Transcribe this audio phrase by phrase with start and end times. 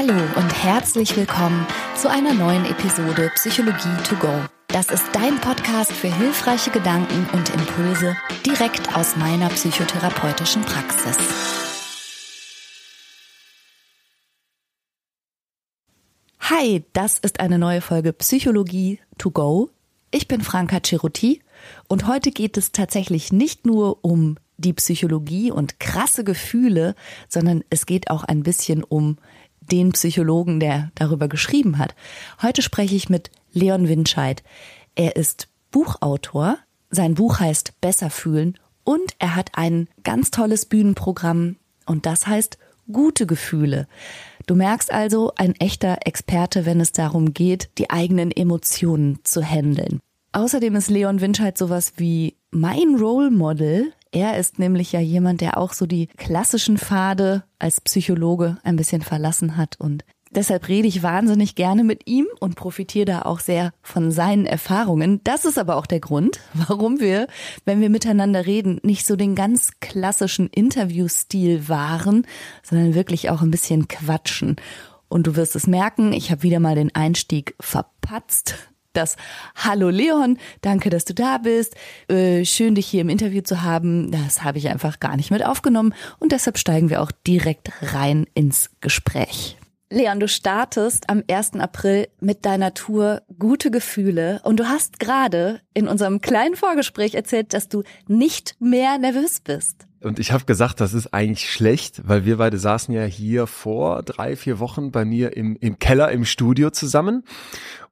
[0.00, 1.66] Hallo und herzlich willkommen
[1.96, 4.30] zu einer neuen Episode Psychologie to go.
[4.68, 8.16] Das ist dein Podcast für hilfreiche Gedanken und Impulse
[8.46, 11.16] direkt aus meiner psychotherapeutischen Praxis.
[16.42, 19.68] Hi, das ist eine neue Folge Psychologie to go.
[20.12, 21.42] Ich bin Franka Ceruti
[21.88, 26.94] und heute geht es tatsächlich nicht nur um die Psychologie und krasse Gefühle,
[27.28, 29.18] sondern es geht auch ein bisschen um
[29.70, 31.94] den Psychologen, der darüber geschrieben hat.
[32.42, 34.42] Heute spreche ich mit Leon Winscheid.
[34.94, 36.58] Er ist Buchautor.
[36.90, 42.58] Sein Buch heißt Besser fühlen und er hat ein ganz tolles Bühnenprogramm und das heißt
[42.90, 43.86] Gute Gefühle.
[44.46, 50.00] Du merkst also, ein echter Experte, wenn es darum geht, die eigenen Emotionen zu handeln.
[50.32, 53.92] Außerdem ist Leon Winscheid sowas wie mein Role Model.
[54.10, 59.02] Er ist nämlich ja jemand, der auch so die klassischen Pfade als Psychologe ein bisschen
[59.02, 63.72] verlassen hat und Deshalb rede ich wahnsinnig gerne mit ihm und profitiere da auch sehr
[63.82, 65.22] von seinen Erfahrungen.
[65.24, 67.28] Das ist aber auch der Grund, warum wir,
[67.64, 72.26] wenn wir miteinander reden, nicht so den ganz klassischen Interviewstil wahren,
[72.62, 74.56] sondern wirklich auch ein bisschen quatschen.
[75.08, 78.54] Und du wirst es merken, ich habe wieder mal den Einstieg verpatzt.
[78.98, 79.14] Das
[79.54, 81.76] Hallo Leon, danke, dass du da bist.
[82.08, 84.10] Äh, schön, dich hier im Interview zu haben.
[84.10, 88.26] Das habe ich einfach gar nicht mit aufgenommen und deshalb steigen wir auch direkt rein
[88.34, 89.56] ins Gespräch.
[89.88, 91.60] Leon, du startest am 1.
[91.60, 97.54] April mit deiner Tour Gute Gefühle und du hast gerade in unserem kleinen Vorgespräch erzählt,
[97.54, 99.86] dass du nicht mehr nervös bist.
[100.00, 104.02] Und ich habe gesagt, das ist eigentlich schlecht, weil wir beide saßen ja hier vor
[104.02, 107.24] drei, vier Wochen bei mir im, im Keller im Studio zusammen.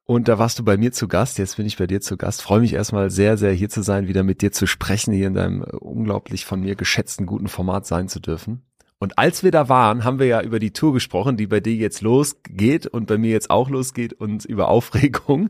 [0.09, 2.41] Und da warst du bei mir zu Gast, jetzt bin ich bei dir zu Gast.
[2.41, 5.33] Freue mich erstmal sehr, sehr hier zu sein, wieder mit dir zu sprechen, hier in
[5.33, 8.61] deinem unglaublich von mir geschätzten guten Format sein zu dürfen.
[8.99, 11.75] Und als wir da waren, haben wir ja über die Tour gesprochen, die bei dir
[11.75, 15.49] jetzt losgeht und bei mir jetzt auch losgeht und über Aufregung.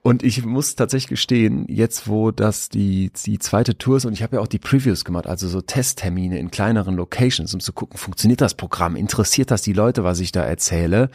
[0.00, 4.22] Und ich muss tatsächlich gestehen, jetzt wo das die, die zweite Tour ist und ich
[4.22, 7.98] habe ja auch die Previews gemacht, also so Testtermine in kleineren Locations, um zu gucken,
[7.98, 11.10] funktioniert das Programm, interessiert das die Leute, was ich da erzähle,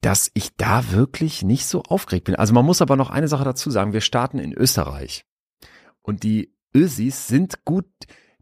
[0.00, 2.34] dass ich da wirklich nicht so aufgeregt bin.
[2.36, 5.24] Also man muss aber noch eine Sache dazu sagen, wir starten in Österreich.
[6.02, 7.86] Und die Ösis sind gut,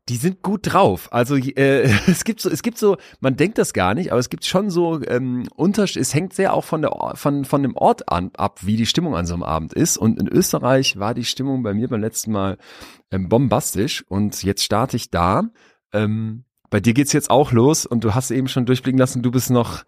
[0.08, 1.12] die sind gut drauf.
[1.12, 4.30] Also äh, es gibt so, es gibt so, man denkt das gar nicht, aber es
[4.30, 6.00] gibt schon so ähm, Unterschied.
[6.00, 9.16] Es hängt sehr auch von der von von dem Ort an ab, wie die Stimmung
[9.16, 9.98] an so einem Abend ist.
[9.98, 12.58] Und in Österreich war die Stimmung bei mir beim letzten Mal
[13.10, 14.04] ähm, bombastisch.
[14.08, 15.42] Und jetzt starte ich da.
[15.92, 19.30] Ähm, bei dir geht's jetzt auch los und du hast eben schon durchblicken lassen, du
[19.30, 19.84] bist noch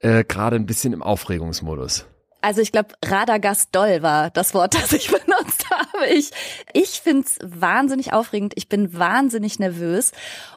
[0.00, 2.06] äh, gerade ein bisschen im Aufregungsmodus.
[2.40, 6.06] Also ich glaube, Radagast doll war das Wort, das ich benutzt habe.
[6.06, 6.30] Ich,
[6.72, 8.54] ich find's wahnsinnig aufregend.
[8.56, 10.12] Ich bin wahnsinnig nervös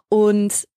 [0.10, 0.68] und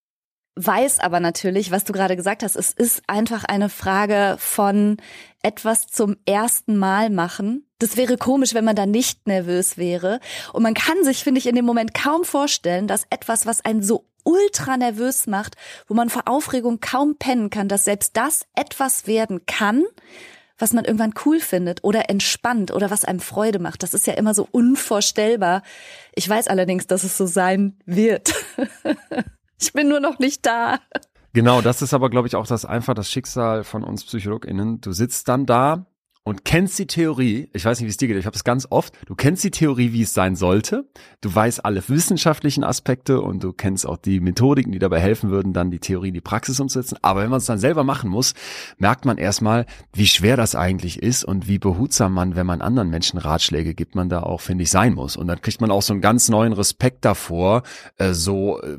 [0.56, 4.98] weiß aber natürlich, was du gerade gesagt hast, es ist einfach eine Frage von
[5.42, 7.68] etwas zum ersten Mal machen.
[7.78, 10.20] Das wäre komisch, wenn man da nicht nervös wäre.
[10.52, 13.82] Und man kann sich, finde ich, in dem Moment kaum vorstellen, dass etwas, was einen
[13.82, 19.06] so ultra nervös macht, wo man vor Aufregung kaum pennen kann, dass selbst das etwas
[19.06, 19.84] werden kann,
[20.58, 23.82] was man irgendwann cool findet oder entspannt oder was einem Freude macht.
[23.82, 25.62] Das ist ja immer so unvorstellbar.
[26.14, 28.34] Ich weiß allerdings, dass es so sein wird.
[29.60, 30.78] ich bin nur noch nicht da.
[31.32, 34.80] Genau, das ist aber, glaube ich, auch das einfach das Schicksal von uns PsychologInnen.
[34.80, 35.86] Du sitzt dann da
[36.26, 38.66] und kennst die Theorie, ich weiß nicht, wie es dir geht, ich habe es ganz
[38.70, 40.88] oft, du kennst die Theorie, wie es sein sollte,
[41.20, 45.52] du weißt alle wissenschaftlichen Aspekte und du kennst auch die Methodiken, die dabei helfen würden,
[45.52, 48.32] dann die Theorie in die Praxis umzusetzen, aber wenn man es dann selber machen muss,
[48.78, 52.88] merkt man erstmal, wie schwer das eigentlich ist und wie behutsam man, wenn man anderen
[52.88, 55.16] Menschen Ratschläge gibt, man da auch, finde ich, sein muss.
[55.16, 57.62] Und dann kriegt man auch so einen ganz neuen Respekt davor,
[57.98, 58.78] äh, so äh,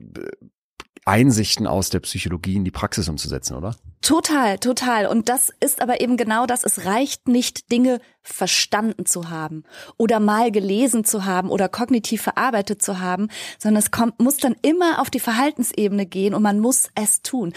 [1.06, 3.76] Einsichten aus der Psychologie in die Praxis umzusetzen, oder?
[4.02, 5.06] Total, total.
[5.06, 6.64] Und das ist aber eben genau das.
[6.64, 9.64] Es reicht nicht, Dinge verstanden zu haben
[9.98, 13.30] oder mal gelesen zu haben oder kognitiv verarbeitet zu haben,
[13.60, 17.54] sondern es kommt, muss dann immer auf die Verhaltensebene gehen und man muss es tun.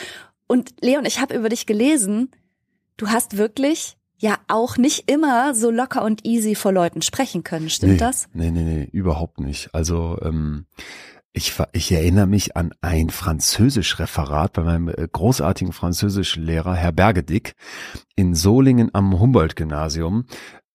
[0.46, 2.30] Und Leon, ich habe über dich gelesen,
[2.98, 7.70] du hast wirklich ja auch nicht immer so locker und easy vor Leuten sprechen können.
[7.70, 8.28] Stimmt nee, das?
[8.32, 9.74] Nee, nee, nee, überhaupt nicht.
[9.74, 10.66] Also ähm,
[11.38, 17.54] ich, ich erinnere mich an ein Französischreferat bei meinem äh, großartigen Französischlehrer, Herr Bergedick,
[18.16, 20.24] in Solingen am Humboldt-Gymnasium.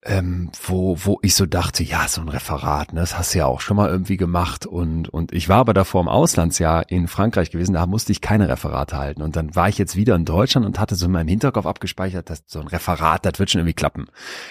[0.05, 3.45] Ähm, wo, wo ich so dachte, ja, so ein Referat, ne, das hast du ja
[3.45, 7.51] auch schon mal irgendwie gemacht und, und ich war aber davor im Auslandsjahr in Frankreich
[7.51, 10.65] gewesen, da musste ich keine Referate halten und dann war ich jetzt wieder in Deutschland
[10.65, 13.73] und hatte so in meinem Hinterkopf abgespeichert, dass so ein Referat, das wird schon irgendwie
[13.73, 14.07] klappen.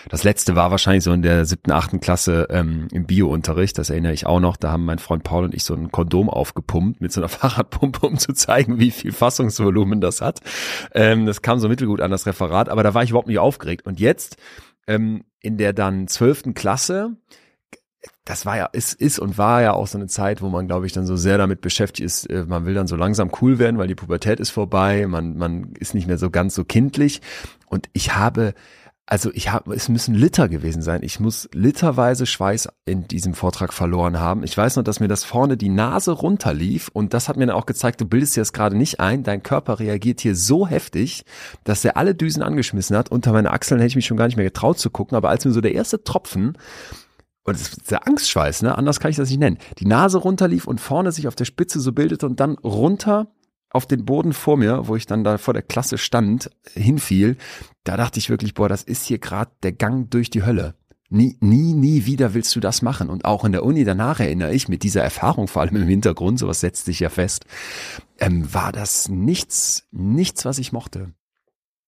[0.09, 4.15] Das letzte war wahrscheinlich so in der siebten, achten Klasse ähm, im Biounterricht, das erinnere
[4.15, 7.13] ich auch noch, da haben mein Freund Paul und ich so ein Kondom aufgepumpt mit
[7.13, 10.41] so einer Fahrradpumpe, um zu zeigen, wie viel Fassungsvolumen das hat.
[10.95, 13.87] Ähm, das kam so mittelgut an das Referat, aber da war ich überhaupt nicht aufgeregt
[13.87, 14.37] und jetzt
[14.87, 17.17] ähm, in der dann zwölften Klasse,
[18.25, 20.87] das war ja, ist, ist und war ja auch so eine Zeit, wo man, glaube
[20.87, 23.79] ich, dann so sehr damit beschäftigt ist, äh, man will dann so langsam cool werden,
[23.79, 27.21] weil die Pubertät ist vorbei, man, man ist nicht mehr so ganz so kindlich.
[27.67, 28.55] Und ich habe
[29.13, 31.03] also ich habe, es müssen Liter gewesen sein.
[31.03, 34.43] Ich muss literweise Schweiß in diesem Vortrag verloren haben.
[34.43, 37.55] Ich weiß noch, dass mir das vorne die Nase runterlief und das hat mir dann
[37.55, 39.23] auch gezeigt, du bildest dir das gerade nicht ein.
[39.23, 41.27] Dein Körper reagiert hier so heftig,
[41.63, 43.11] dass er alle Düsen angeschmissen hat.
[43.11, 45.15] Unter meine Achseln hätte ich mich schon gar nicht mehr getraut zu gucken.
[45.15, 46.57] Aber als mir so der erste Tropfen
[47.45, 48.79] und das ist der Angstschweiß, ne?
[48.79, 49.59] Anders kann ich das nicht nennen.
[49.79, 53.27] Die Nase runterlief und vorne sich auf der Spitze so bildete und dann runter
[53.73, 57.37] auf den Boden vor mir, wo ich dann da vor der Klasse stand, hinfiel,
[57.85, 60.75] da dachte ich wirklich, boah, das ist hier gerade der Gang durch die Hölle.
[61.09, 63.11] Nie, nie, nie wieder willst du das machen.
[63.11, 66.39] Und auch in der Uni danach erinnere ich mit dieser Erfahrung, vor allem im Hintergrund,
[66.39, 67.45] sowas setzt sich ja fest,
[68.19, 71.13] ähm, war das nichts, nichts, was ich mochte.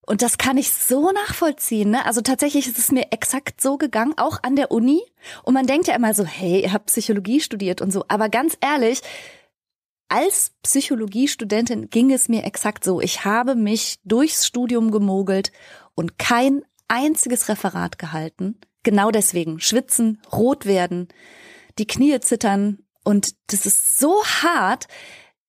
[0.06, 1.90] Und das kann ich so nachvollziehen.
[1.90, 2.04] Ne?
[2.04, 5.00] Also tatsächlich ist es mir exakt so gegangen, auch an der Uni.
[5.42, 8.04] Und man denkt ja immer so, hey, ihr habt Psychologie studiert und so.
[8.08, 9.00] Aber ganz ehrlich,
[10.08, 13.00] als Psychologiestudentin ging es mir exakt so.
[13.00, 15.52] Ich habe mich durchs Studium gemogelt
[15.94, 18.58] und kein einziges Referat gehalten.
[18.82, 19.60] Genau deswegen.
[19.60, 21.08] Schwitzen, rot werden,
[21.78, 22.78] die Knie zittern.
[23.02, 24.86] Und das ist so hart,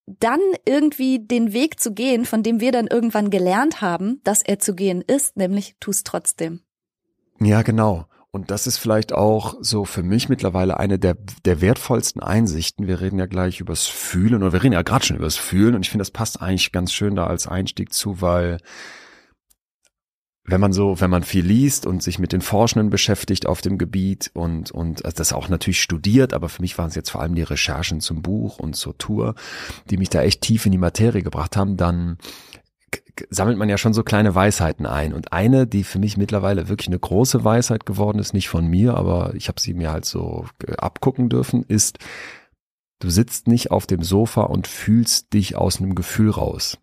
[0.07, 4.59] dann irgendwie den Weg zu gehen, von dem wir dann irgendwann gelernt haben, dass er
[4.59, 6.61] zu gehen ist, nämlich tu's trotzdem.
[7.39, 8.05] Ja, genau.
[8.35, 11.15] Und das ist vielleicht auch so für mich mittlerweile eine der,
[11.45, 12.85] der wertvollsten Einsichten.
[12.85, 15.85] Wir reden ja gleich übers Fühlen oder wir reden ja gerade schon übers Fühlen und
[15.85, 18.57] ich finde, das passt eigentlich ganz schön da als Einstieg zu, weil
[20.43, 23.77] wenn man so, wenn man viel liest und sich mit den Forschenden beschäftigt auf dem
[23.77, 27.35] Gebiet und, und das auch natürlich studiert, aber für mich waren es jetzt vor allem
[27.35, 29.35] die Recherchen zum Buch und zur Tour,
[29.89, 32.17] die mich da echt tief in die Materie gebracht haben, dann
[33.29, 35.13] sammelt man ja schon so kleine Weisheiten ein.
[35.13, 38.95] Und eine, die für mich mittlerweile wirklich eine große Weisheit geworden ist, nicht von mir,
[38.95, 40.45] aber ich habe sie mir halt so
[40.77, 41.99] abgucken dürfen, ist,
[42.99, 46.77] du sitzt nicht auf dem Sofa und fühlst dich aus einem Gefühl raus.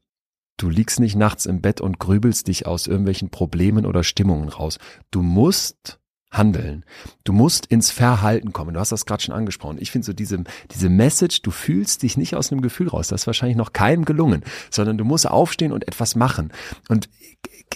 [0.59, 4.79] Du liegst nicht nachts im Bett und grübelst dich aus irgendwelchen Problemen oder Stimmungen raus.
[5.11, 5.99] Du musst
[6.33, 6.85] handeln.
[7.25, 8.75] Du musst ins Verhalten kommen.
[8.75, 9.77] Du hast das gerade schon angesprochen.
[9.79, 10.43] Ich finde so diese,
[10.73, 13.09] diese Message, du fühlst dich nicht aus einem Gefühl raus.
[13.09, 16.53] Das ist wahrscheinlich noch keinem gelungen, sondern du musst aufstehen und etwas machen.
[16.89, 17.09] Und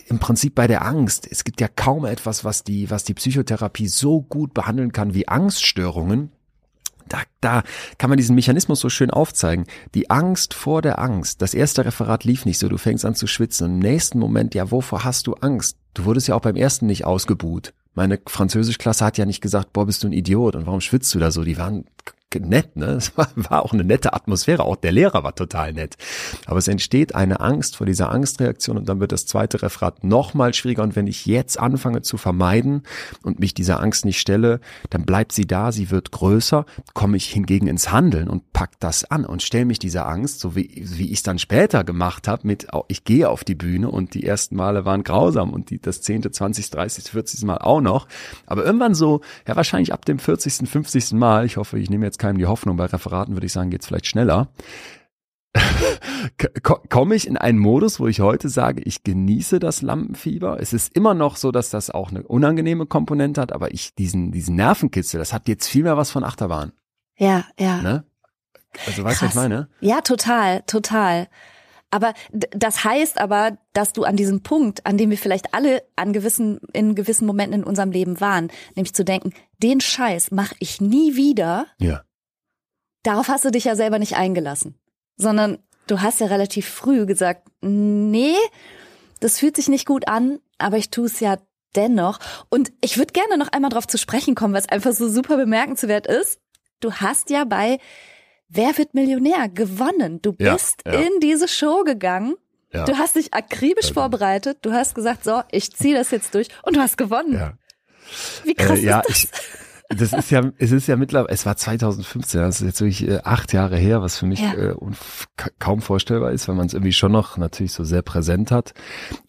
[0.08, 3.88] im Prinzip bei der Angst, es gibt ja kaum etwas, was die, was die Psychotherapie
[3.88, 6.32] so gut behandeln kann wie Angststörungen.
[7.08, 7.62] Da, da
[7.98, 9.66] kann man diesen Mechanismus so schön aufzeigen.
[9.94, 11.40] Die Angst vor der Angst.
[11.40, 12.68] Das erste Referat lief nicht so.
[12.68, 13.74] Du fängst an zu schwitzen.
[13.74, 15.76] Im nächsten Moment, ja, wovor hast du Angst?
[15.94, 17.72] Du wurdest ja auch beim ersten nicht ausgebuht.
[17.96, 21.18] Meine Französischklasse hat ja nicht gesagt, boah, bist du ein Idiot und warum schwitzt du
[21.18, 21.42] da so?
[21.42, 21.86] Die waren
[22.34, 22.86] nett, ne?
[22.96, 25.96] Es war, war auch eine nette Atmosphäre, auch der Lehrer war total nett.
[26.46, 30.54] Aber es entsteht eine Angst vor dieser Angstreaktion und dann wird das zweite Referat nochmal
[30.54, 32.82] schwieriger und wenn ich jetzt anfange zu vermeiden
[33.22, 37.26] und mich dieser Angst nicht stelle, dann bleibt sie da, sie wird größer, komme ich
[37.30, 41.06] hingegen ins Handeln und pack das an und stelle mich dieser Angst, so wie, wie
[41.06, 44.56] ich es dann später gemacht habe, mit ich gehe auf die Bühne und die ersten
[44.56, 48.08] Male waren grausam und die, das zehnte, zwanzig, dreißig, vierzig Mal auch noch.
[48.46, 52.18] Aber irgendwann so, ja wahrscheinlich ab dem vierzigsten, fünfzigsten Mal, ich hoffe, ich nehme jetzt
[52.26, 52.76] keinem die Hoffnung.
[52.76, 54.48] Bei Referaten würde ich sagen, geht's vielleicht schneller.
[56.90, 60.60] komme ich in einen Modus, wo ich heute sage, ich genieße das Lampenfieber.
[60.60, 64.32] Es ist immer noch so, dass das auch eine unangenehme Komponente hat, aber ich diesen,
[64.32, 66.72] diesen Nervenkitzel, das hat jetzt viel mehr was von Achterbahn.
[67.16, 67.80] Ja, ja.
[67.80, 68.04] Ne?
[68.86, 69.68] Also weißt du, was ich meine?
[69.80, 71.28] Ja, total, total.
[71.90, 76.12] Aber das heißt aber, dass du an diesem Punkt, an dem wir vielleicht alle an
[76.12, 80.80] gewissen, in gewissen Momenten in unserem Leben waren, nämlich zu denken, den Scheiß mache ich
[80.80, 81.66] nie wieder.
[81.78, 82.02] Ja.
[83.06, 84.74] Darauf hast du dich ja selber nicht eingelassen,
[85.16, 88.34] sondern du hast ja relativ früh gesagt, nee,
[89.20, 91.36] das fühlt sich nicht gut an, aber ich tue es ja
[91.76, 92.18] dennoch.
[92.48, 96.08] Und ich würde gerne noch einmal darauf zu sprechen kommen, was einfach so super bemerkenswert
[96.08, 96.40] ist.
[96.80, 97.78] Du hast ja bei
[98.48, 100.20] Wer wird Millionär gewonnen?
[100.20, 101.00] Du bist ja, ja.
[101.00, 102.34] in diese Show gegangen.
[102.72, 102.86] Ja.
[102.86, 104.58] Du hast dich akribisch vorbereitet.
[104.62, 107.58] Du hast gesagt, so, ich ziehe das jetzt durch und du hast gewonnen.
[108.44, 109.08] Wie krass äh, ist das?
[109.08, 109.28] Ich,
[109.88, 113.20] das ist ja, es ist ja mittlerweile, es war 2015, das ist jetzt wirklich äh,
[113.22, 114.52] acht Jahre her, was für mich ja.
[114.52, 114.74] äh,
[115.58, 118.74] kaum vorstellbar ist, weil man es irgendwie schon noch natürlich so sehr präsent hat.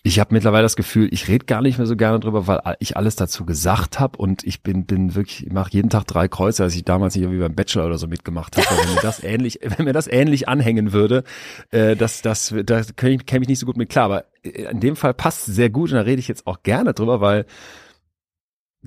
[0.01, 2.97] Ich habe mittlerweile das Gefühl, ich rede gar nicht mehr so gerne drüber, weil ich
[2.97, 6.63] alles dazu gesagt habe und ich bin, bin wirklich, ich mache jeden Tag drei Kreuze,
[6.63, 8.67] als ich damals nicht irgendwie beim Bachelor oder so mitgemacht habe.
[8.67, 11.23] wenn mir das ähnlich, wenn mir das ähnlich anhängen würde,
[11.71, 14.05] äh, das, das, da käme ich, käme ich nicht so gut mit klar.
[14.05, 16.93] Aber äh, in dem Fall passt sehr gut und da rede ich jetzt auch gerne
[16.93, 17.45] drüber, weil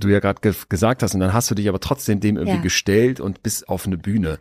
[0.00, 2.56] du ja gerade ge gesagt hast und dann hast du dich aber trotzdem dem irgendwie
[2.56, 2.62] ja.
[2.62, 4.38] gestellt und bist auf eine Bühne.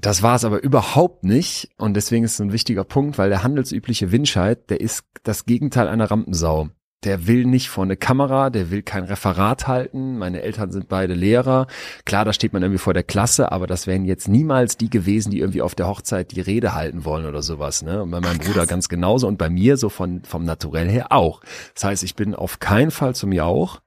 [0.00, 3.42] Das war es aber überhaupt nicht und deswegen ist es ein wichtiger Punkt, weil der
[3.42, 6.68] handelsübliche Winscheid, der ist das Gegenteil einer Rampensau.
[7.04, 10.18] Der will nicht vor eine Kamera, der will kein Referat halten.
[10.18, 11.68] Meine Eltern sind beide Lehrer.
[12.04, 15.30] Klar, da steht man irgendwie vor der Klasse, aber das wären jetzt niemals die gewesen,
[15.30, 17.82] die irgendwie auf der Hochzeit die Rede halten wollen oder sowas.
[17.82, 18.02] Ne?
[18.02, 21.12] Und bei meinem Ach, Bruder ganz genauso und bei mir so von vom Naturell her
[21.12, 21.40] auch.
[21.74, 23.80] Das heißt, ich bin auf keinen Fall zum Jauch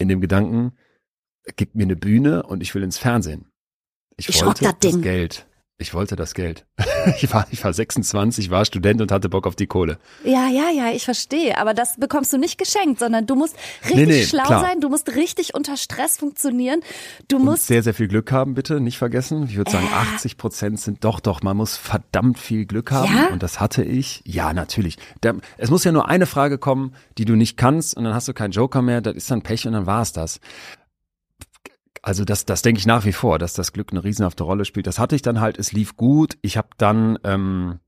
[0.00, 0.72] in dem Gedanken,
[1.56, 3.46] gib mir eine Bühne und ich will ins Fernsehen.
[4.16, 5.46] Ich, ich wollte das, das Geld.
[5.80, 6.66] Ich wollte das Geld.
[7.16, 9.98] Ich war, ich war 26, war Student und hatte Bock auf die Kohle.
[10.22, 11.56] Ja, ja, ja, ich verstehe.
[11.56, 14.60] Aber das bekommst du nicht geschenkt, sondern du musst richtig nee, nee, schlau klar.
[14.60, 16.80] sein, du musst richtig unter Stress funktionieren.
[17.28, 19.44] Du und musst sehr, sehr viel Glück haben, bitte, nicht vergessen.
[19.44, 20.14] Ich würde sagen, äh.
[20.14, 23.16] 80 Prozent sind doch, doch, man muss verdammt viel Glück haben.
[23.16, 23.28] Ja?
[23.28, 24.22] Und das hatte ich.
[24.26, 24.98] Ja, natürlich.
[25.56, 28.34] Es muss ja nur eine Frage kommen, die du nicht kannst und dann hast du
[28.34, 30.38] keinen Joker mehr, das ist dann Pech und dann war es das.
[32.02, 34.86] Also das, das denke ich nach wie vor, dass das Glück eine riesenhafte Rolle spielt.
[34.86, 36.38] Das hatte ich dann halt, es lief gut.
[36.40, 37.80] Ich habe dann ähm,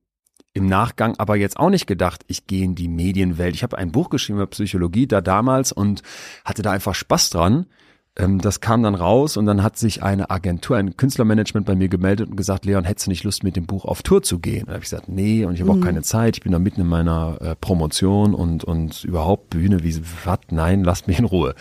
[0.52, 3.54] im Nachgang aber jetzt auch nicht gedacht, ich gehe in die Medienwelt.
[3.54, 6.02] Ich habe ein Buch geschrieben über Psychologie da damals und
[6.44, 7.66] hatte da einfach Spaß dran
[8.14, 12.28] das kam dann raus und dann hat sich eine Agentur, ein Künstlermanagement bei mir gemeldet
[12.28, 14.66] und gesagt, Leon, hättest du nicht Lust mit dem Buch auf Tour zu gehen?
[14.66, 15.80] Da habe ich gesagt, nee, und ich habe mhm.
[15.80, 19.82] auch keine Zeit, ich bin da mitten in meiner äh, Promotion und, und überhaupt Bühne,
[19.82, 21.54] wie, was, nein, lasst mich in Ruhe.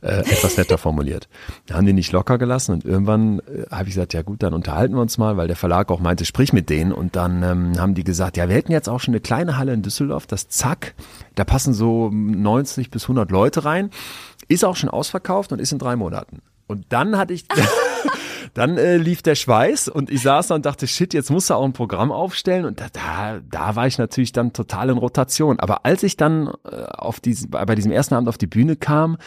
[0.00, 1.28] Äh, etwas netter formuliert.
[1.66, 4.54] Da haben die nicht locker gelassen und irgendwann äh, habe ich gesagt, ja gut, dann
[4.54, 7.78] unterhalten wir uns mal, weil der Verlag auch meinte, sprich mit denen und dann ähm,
[7.78, 10.48] haben die gesagt, ja, wir hätten jetzt auch schon eine kleine Halle in Düsseldorf, das
[10.48, 10.94] Zack,
[11.34, 13.90] da passen so 90 bis 100 Leute rein.
[14.48, 16.42] Ist auch schon ausverkauft und ist in drei Monaten.
[16.66, 17.46] Und dann hatte ich,
[18.54, 21.54] dann äh, lief der Schweiß und ich saß da und dachte, shit, jetzt musst du
[21.54, 22.64] auch ein Programm aufstellen.
[22.64, 25.60] Und da, da, da war ich natürlich dann total in Rotation.
[25.60, 29.18] Aber als ich dann äh, auf diesen, bei diesem ersten Abend auf die Bühne kam,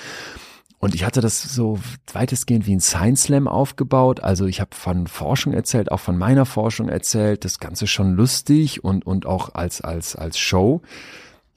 [0.81, 1.77] und ich hatte das so
[2.11, 4.21] weitestgehend wie ein Science Slam aufgebaut.
[4.21, 7.45] Also ich habe von Forschung erzählt, auch von meiner Forschung erzählt.
[7.45, 10.81] Das Ganze schon lustig und, und auch als, als, als Show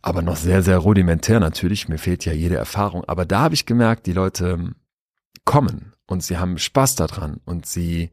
[0.04, 1.88] aber noch sehr, sehr rudimentär natürlich.
[1.88, 3.04] Mir fehlt ja jede Erfahrung.
[3.06, 4.74] Aber da habe ich gemerkt, die Leute
[5.46, 8.10] kommen und sie haben Spaß daran und sie,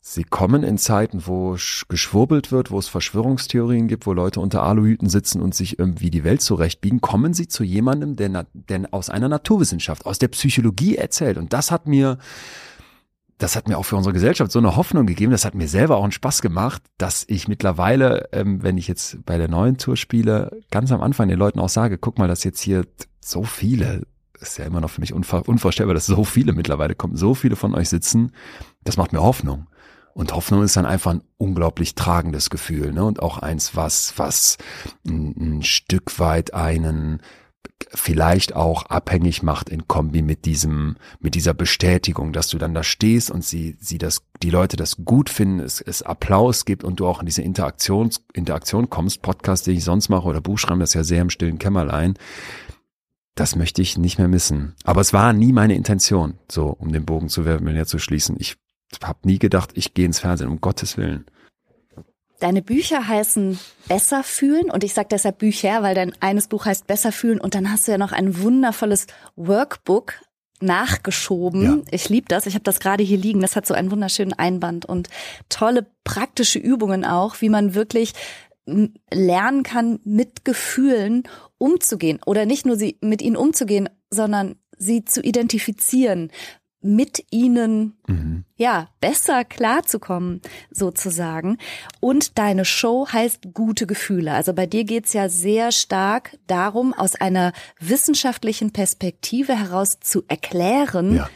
[0.00, 1.56] sie kommen in Zeiten, wo
[1.88, 6.22] geschwurbelt wird, wo es Verschwörungstheorien gibt, wo Leute unter Aluhüten sitzen und sich irgendwie die
[6.22, 11.38] Welt zurechtbiegen, kommen sie zu jemandem, der, der aus einer Naturwissenschaft, aus der Psychologie erzählt.
[11.38, 12.18] Und das hat mir
[13.38, 15.32] das hat mir auch für unsere Gesellschaft so eine Hoffnung gegeben.
[15.32, 19.24] Das hat mir selber auch einen Spaß gemacht, dass ich mittlerweile, ähm, wenn ich jetzt
[19.26, 22.44] bei der neuen Tour spiele, ganz am Anfang den Leuten auch sage, guck mal, dass
[22.44, 22.86] jetzt hier
[23.20, 24.06] so viele,
[24.40, 27.56] ist ja immer noch für mich unver unvorstellbar, dass so viele mittlerweile kommen, so viele
[27.56, 28.32] von euch sitzen.
[28.84, 29.66] Das macht mir Hoffnung.
[30.14, 33.04] Und Hoffnung ist dann einfach ein unglaublich tragendes Gefühl, ne?
[33.04, 34.56] Und auch eins, was, was
[35.06, 37.20] ein, ein Stück weit einen
[37.94, 42.82] vielleicht auch abhängig macht in Kombi mit diesem, mit dieser Bestätigung, dass du dann da
[42.82, 47.00] stehst und sie, sie das, die Leute das gut finden, es, es Applaus gibt und
[47.00, 50.90] du auch in diese Interaktions, Interaktion kommst, Podcast, den ich sonst mache oder Buchschreiben, das
[50.90, 52.14] ist ja sehr im stillen Kämmerlein.
[53.34, 54.74] Das möchte ich nicht mehr missen.
[54.84, 58.36] Aber es war nie meine Intention, so, um den Bogen zu werfen, zu schließen.
[58.38, 58.56] Ich
[59.02, 61.26] habe nie gedacht, ich gehe ins Fernsehen, um Gottes Willen.
[62.40, 66.86] Deine Bücher heißen Besser fühlen und ich sage deshalb Bücher, weil dein eines Buch heißt
[66.86, 70.14] Besser fühlen und dann hast du ja noch ein wundervolles Workbook
[70.60, 71.62] nachgeschoben.
[71.62, 71.78] Ja.
[71.90, 72.46] Ich liebe das.
[72.46, 73.40] Ich habe das gerade hier liegen.
[73.40, 75.08] Das hat so einen wunderschönen Einband und
[75.48, 78.12] tolle praktische Übungen auch, wie man wirklich
[79.12, 81.24] lernen kann, mit Gefühlen
[81.58, 86.30] umzugehen oder nicht nur sie mit ihnen umzugehen, sondern sie zu identifizieren
[86.86, 88.44] mit ihnen mhm.
[88.56, 90.40] ja besser klarzukommen
[90.70, 91.58] sozusagen
[92.00, 97.14] und deine Show heißt gute Gefühle also bei dir geht's ja sehr stark darum aus
[97.14, 101.28] einer wissenschaftlichen Perspektive heraus zu erklären ja.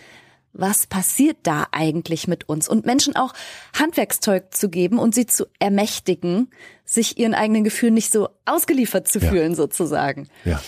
[0.52, 3.34] was passiert da eigentlich mit uns und Menschen auch
[3.78, 6.50] Handwerkszeug zu geben und sie zu ermächtigen
[6.84, 9.28] sich ihren eigenen Gefühlen nicht so ausgeliefert zu ja.
[9.28, 10.60] fühlen sozusagen ja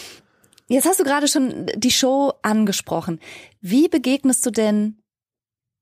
[0.69, 3.21] Jetzt hast du gerade schon die Show angesprochen.
[3.61, 4.99] Wie begegnest du denn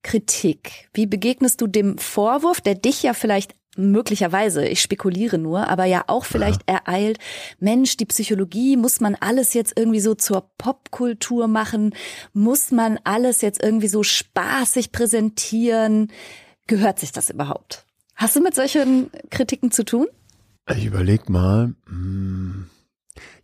[0.03, 0.89] Kritik?
[0.95, 6.05] Wie begegnest du dem Vorwurf, der dich ja vielleicht möglicherweise, ich spekuliere nur, aber ja
[6.07, 6.77] auch vielleicht ja.
[6.77, 7.19] ereilt,
[7.59, 11.95] Mensch, die Psychologie, muss man alles jetzt irgendwie so zur Popkultur machen?
[12.33, 16.11] Muss man alles jetzt irgendwie so spaßig präsentieren?
[16.67, 17.87] Gehört sich das überhaupt?
[18.17, 20.07] Hast du mit solchen Kritiken zu tun?
[20.69, 21.75] Ich überleg mal.
[21.87, 22.70] Hm,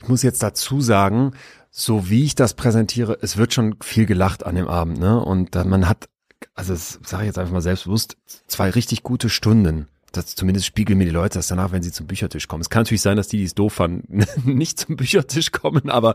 [0.01, 1.33] ich muss jetzt dazu sagen,
[1.71, 5.21] so wie ich das präsentiere, es wird schon viel gelacht an dem Abend, ne?
[5.23, 6.09] Und man hat,
[6.55, 10.99] also das sage ich jetzt einfach mal selbstbewusst, zwei richtig gute Stunden das zumindest spiegeln
[10.99, 12.61] mir die Leute das danach, wenn sie zum Büchertisch kommen.
[12.61, 16.15] Es kann natürlich sein, dass die, die es doof fanden, nicht zum Büchertisch kommen, aber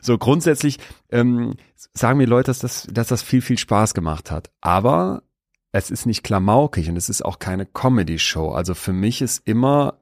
[0.00, 0.78] so grundsätzlich
[1.10, 1.54] ähm,
[1.92, 4.50] sagen mir Leute, dass das, dass das viel, viel Spaß gemacht hat.
[4.60, 5.22] Aber
[5.72, 8.52] es ist nicht klamaukig und es ist auch keine Comedy-Show.
[8.52, 9.98] Also für mich ist immer,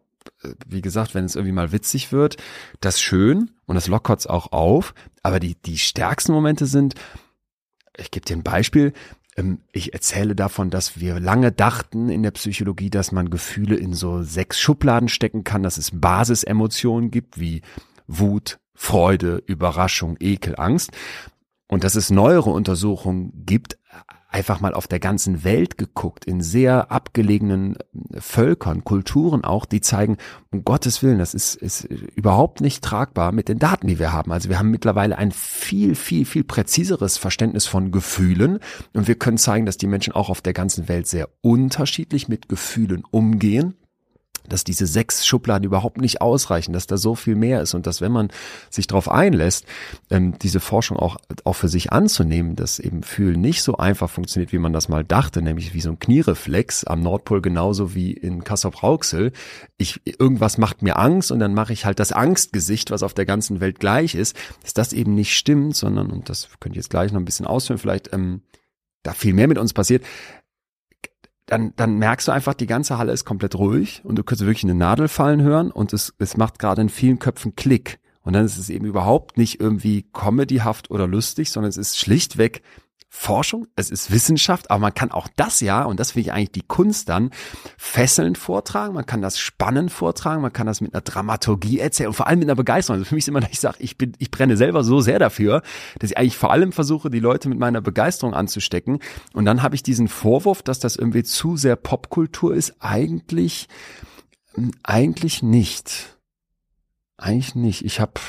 [0.67, 2.37] wie gesagt, wenn es irgendwie mal witzig wird,
[2.81, 4.95] das schön und das lockert es auch auf.
[5.23, 6.95] Aber die, die stärksten Momente sind,
[7.97, 8.93] ich gebe dir ein Beispiel,
[9.37, 13.93] ähm, ich erzähle davon, dass wir lange dachten in der Psychologie, dass man Gefühle in
[13.93, 17.62] so sechs Schubladen stecken kann, dass es Basisemotionen gibt wie
[18.07, 20.91] Wut, Freude, Überraschung, Ekel, Angst.
[21.69, 23.79] Und dass es neuere Untersuchungen gibt,
[24.30, 29.80] einfach mal auf der ganzen Welt geguckt, in sehr abgelegenen äh, Völkern, Kulturen auch, die
[29.80, 30.16] zeigen,
[30.50, 34.32] um Gottes Willen, das ist, ist überhaupt nicht tragbar mit den Daten, die wir haben.
[34.32, 38.60] Also wir haben mittlerweile ein viel, viel, viel präziseres Verständnis von Gefühlen
[38.94, 42.49] und wir können zeigen, dass die Menschen auch auf der ganzen Welt sehr unterschiedlich mit
[42.49, 43.75] Gefühlen umgehen
[44.52, 48.00] dass diese sechs Schubladen überhaupt nicht ausreichen, dass da so viel mehr ist und dass
[48.00, 48.28] wenn man
[48.69, 49.64] sich darauf einlässt,
[50.11, 54.52] ähm, diese Forschung auch, auch für sich anzunehmen, dass eben Fühlen nicht so einfach funktioniert,
[54.52, 58.45] wie man das mal dachte, nämlich wie so ein Kniereflex am Nordpol genauso wie in
[58.45, 59.33] Kassel-Rauxel.
[59.78, 63.26] Ich, irgendwas macht mir Angst und dann mache ich halt das Angstgesicht, was auf der
[63.26, 66.90] ganzen Welt gleich ist, dass das eben nicht stimmt, sondern, und das könnte ich jetzt
[66.90, 68.42] gleich noch ein bisschen ausführen, vielleicht ähm,
[69.02, 70.04] da viel mehr mit uns passiert,
[71.50, 74.64] dann, dann merkst du einfach, die ganze Halle ist komplett ruhig und du kannst wirklich
[74.64, 77.99] eine Nadel fallen hören und es, es macht gerade in vielen Köpfen Klick.
[78.23, 82.62] Und dann ist es eben überhaupt nicht irgendwie comedyhaft oder lustig, sondern es ist schlichtweg
[83.12, 86.52] Forschung, es ist Wissenschaft, aber man kann auch das ja, und das finde ich eigentlich
[86.52, 87.31] die Kunst dann,
[87.76, 92.14] fesselnd vortragen, man kann das spannend vortragen, man kann das mit einer Dramaturgie erzählen und
[92.14, 93.00] vor allem mit einer Begeisterung.
[93.00, 95.19] Also für mich ist immer, dass ich sage, ich bin, ich brenne selber so sehr
[95.19, 95.62] dafür,
[95.99, 99.00] dass ich eigentlich vor allem versuche, die Leute mit meiner Begeisterung anzustecken.
[99.33, 103.69] Und dann habe ich diesen Vorwurf, dass das irgendwie zu sehr Popkultur ist, eigentlich,
[104.85, 106.17] eigentlich nicht.
[107.17, 107.85] Eigentlich nicht.
[107.85, 108.21] Ich habe,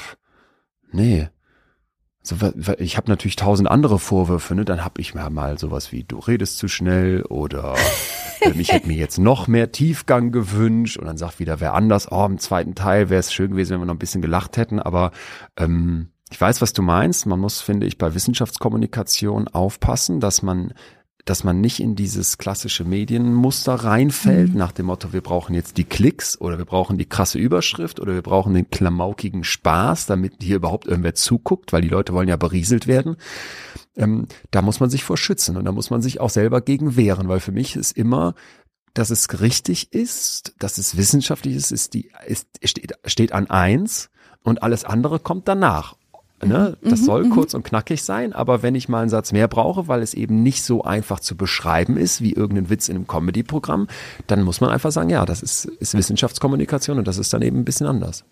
[0.92, 1.30] nee.
[2.30, 4.63] Also, ich habe natürlich tausend andere Vorwürfe, ne?
[4.63, 7.75] Dann habe ich mir mal sowas wie, du redest zu schnell oder
[8.42, 12.12] ähm, ich hätte mir jetzt noch mehr Tiefgang gewünscht und dann sagt wieder wer anders,
[12.12, 14.80] oh, im zweiten Teil wäre es schön gewesen, wenn wir noch ein bisschen gelacht hätten,
[14.80, 15.12] aber
[15.58, 17.25] ähm, ich weiß, was du meinst.
[17.25, 20.74] Man muss, finde ich, bei Wissenschaftskommunikation aufpassen, dass man
[21.25, 24.57] dass man nicht in dieses klassische Medienmuster reinfällt, mhm.
[24.57, 28.14] nach dem Motto, wir brauchen jetzt die Klicks oder wir brauchen die krasse Überschrift oder
[28.14, 32.38] wir brauchen den klamaukigen Spaß, damit hier überhaupt irgendwer zuguckt, weil die Leute wollen ja
[32.38, 33.18] berieselt werden.
[33.96, 36.96] Ähm, da muss man sich vor schützen und da muss man sich auch selber gegen
[36.96, 38.36] wehren, weil für mich ist immer,
[38.94, 44.10] dass es richtig ist, dass es wissenschaftlich ist, ist die, ist, steht, steht an eins
[44.44, 45.96] und alles andere kommt danach.
[46.44, 46.77] Ne?
[46.82, 47.30] Das mhm, soll mhm.
[47.30, 50.42] kurz und knackig sein, aber wenn ich mal einen Satz mehr brauche, weil es eben
[50.42, 53.88] nicht so einfach zu beschreiben ist wie irgendein Witz in einem Comedy-Programm,
[54.27, 57.60] dann muss man einfach sagen, ja, das ist, ist Wissenschaftskommunikation und das ist dann eben
[57.60, 58.24] ein bisschen anders.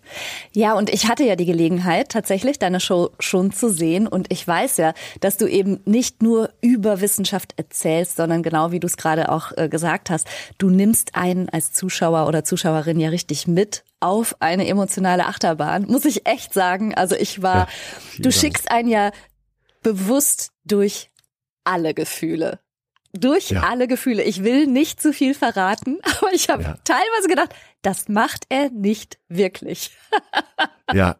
[0.52, 4.46] Ja, und ich hatte ja die Gelegenheit, tatsächlich deine Show schon zu sehen und ich
[4.46, 8.96] weiß ja, dass du eben nicht nur über Wissenschaft erzählst, sondern genau wie du es
[8.96, 10.26] gerade auch äh, gesagt hast,
[10.58, 16.06] du nimmst einen als Zuschauer oder Zuschauerin ja richtig mit auf eine emotionale Achterbahn, muss
[16.06, 16.94] ich echt sagen.
[16.94, 17.68] Also ich war, ja,
[18.18, 19.12] du schickst einen ja
[19.82, 21.10] bewusst durch
[21.64, 22.60] alle Gefühle.
[23.12, 23.62] Durch ja.
[23.64, 24.22] alle Gefühle.
[24.22, 26.78] Ich will nicht zu viel verraten, aber ich habe ja.
[26.84, 29.96] teilweise gedacht, das macht er nicht wirklich.
[30.92, 31.16] ja.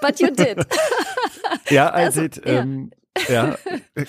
[0.00, 0.64] But you did.
[1.70, 2.40] ja, I also, did.
[2.44, 2.90] Ähm,
[3.28, 3.58] ja,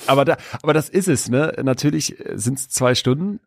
[0.05, 1.55] aber da, aber das ist es, ne?
[1.63, 3.39] Natürlich sind es zwei Stunden,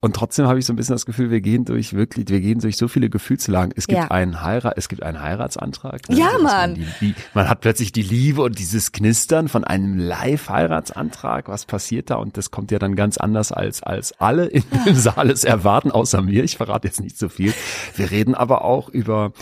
[0.00, 2.60] und trotzdem habe ich so ein bisschen das Gefühl, wir gehen durch wirklich, wir gehen
[2.60, 3.72] durch so viele Gefühlslagen.
[3.74, 4.10] Es gibt ja.
[4.12, 6.08] einen Heirat, es gibt einen Heiratsantrag.
[6.08, 6.18] Ne?
[6.18, 6.72] Ja, also, Mann.
[6.72, 11.48] Man, die, man, hat plötzlich die Liebe und dieses Knistern von einem Live-Heiratsantrag.
[11.48, 12.14] Was passiert da?
[12.14, 15.90] Und das kommt ja dann ganz anders als, als alle in dem Saal es erwarten,
[15.90, 16.44] außer mir.
[16.44, 17.52] Ich verrate jetzt nicht so viel.
[17.96, 19.32] Wir reden aber auch über,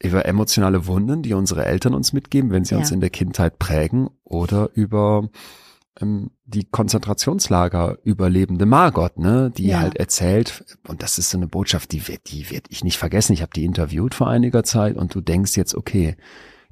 [0.00, 2.78] über emotionale Wunden, die unsere Eltern uns mitgeben, wenn sie ja.
[2.78, 5.28] uns in der Kindheit prägen oder über,
[6.00, 9.80] ähm, die Konzentrationslager überlebende Margot, ne, die ja.
[9.80, 13.32] halt erzählt, und das ist so eine Botschaft, die wird, die wird ich nicht vergessen.
[13.32, 16.16] Ich habe die interviewt vor einiger Zeit und du denkst jetzt, okay,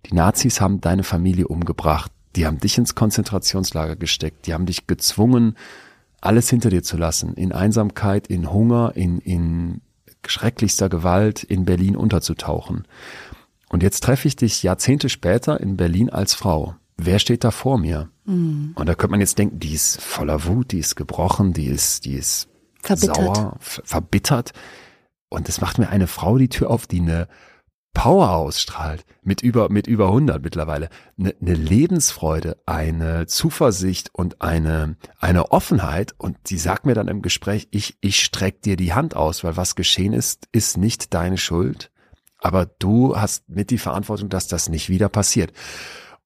[0.06, 4.86] die Nazis haben deine Familie umgebracht, die haben dich ins Konzentrationslager gesteckt, die haben dich
[4.86, 5.56] gezwungen,
[6.20, 9.80] alles hinter dir zu lassen, in Einsamkeit, in Hunger, in, in
[10.26, 12.86] schrecklichster Gewalt in Berlin unterzutauchen.
[13.68, 16.76] Und jetzt treffe ich dich Jahrzehnte später in Berlin als Frau.
[16.96, 18.10] Wer steht da vor mir?
[18.24, 18.72] Mhm.
[18.74, 22.04] Und da könnte man jetzt denken, die ist voller Wut, die ist gebrochen, die ist,
[22.04, 22.48] die ist
[22.82, 23.16] verbittert.
[23.16, 24.52] sauer, verbittert.
[25.28, 27.28] Und es macht mir eine Frau die Tür auf, die eine
[27.96, 34.96] Power ausstrahlt, mit über, mit über 100 mittlerweile, eine, eine Lebensfreude, eine Zuversicht und eine,
[35.18, 36.14] eine Offenheit.
[36.18, 39.56] Und die sagt mir dann im Gespräch, ich, ich streck dir die Hand aus, weil
[39.56, 41.90] was geschehen ist, ist nicht deine Schuld.
[42.38, 45.54] Aber du hast mit die Verantwortung, dass das nicht wieder passiert.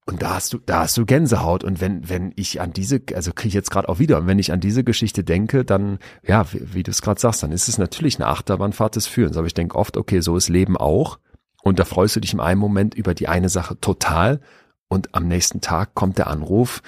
[0.07, 1.63] Und da hast du, da hast du Gänsehaut.
[1.63, 4.39] Und wenn, wenn ich an diese, also kriege ich jetzt gerade auch wieder, und wenn
[4.39, 7.69] ich an diese Geschichte denke, dann, ja, wie, wie du es gerade sagst, dann ist
[7.69, 9.37] es natürlich eine Achterbahnfahrt des Führens.
[9.37, 11.19] Aber ich denke oft, okay, so ist Leben auch.
[11.63, 14.41] Und da freust du dich im einen Moment über die eine Sache total
[14.89, 16.83] und am nächsten Tag kommt der Anruf,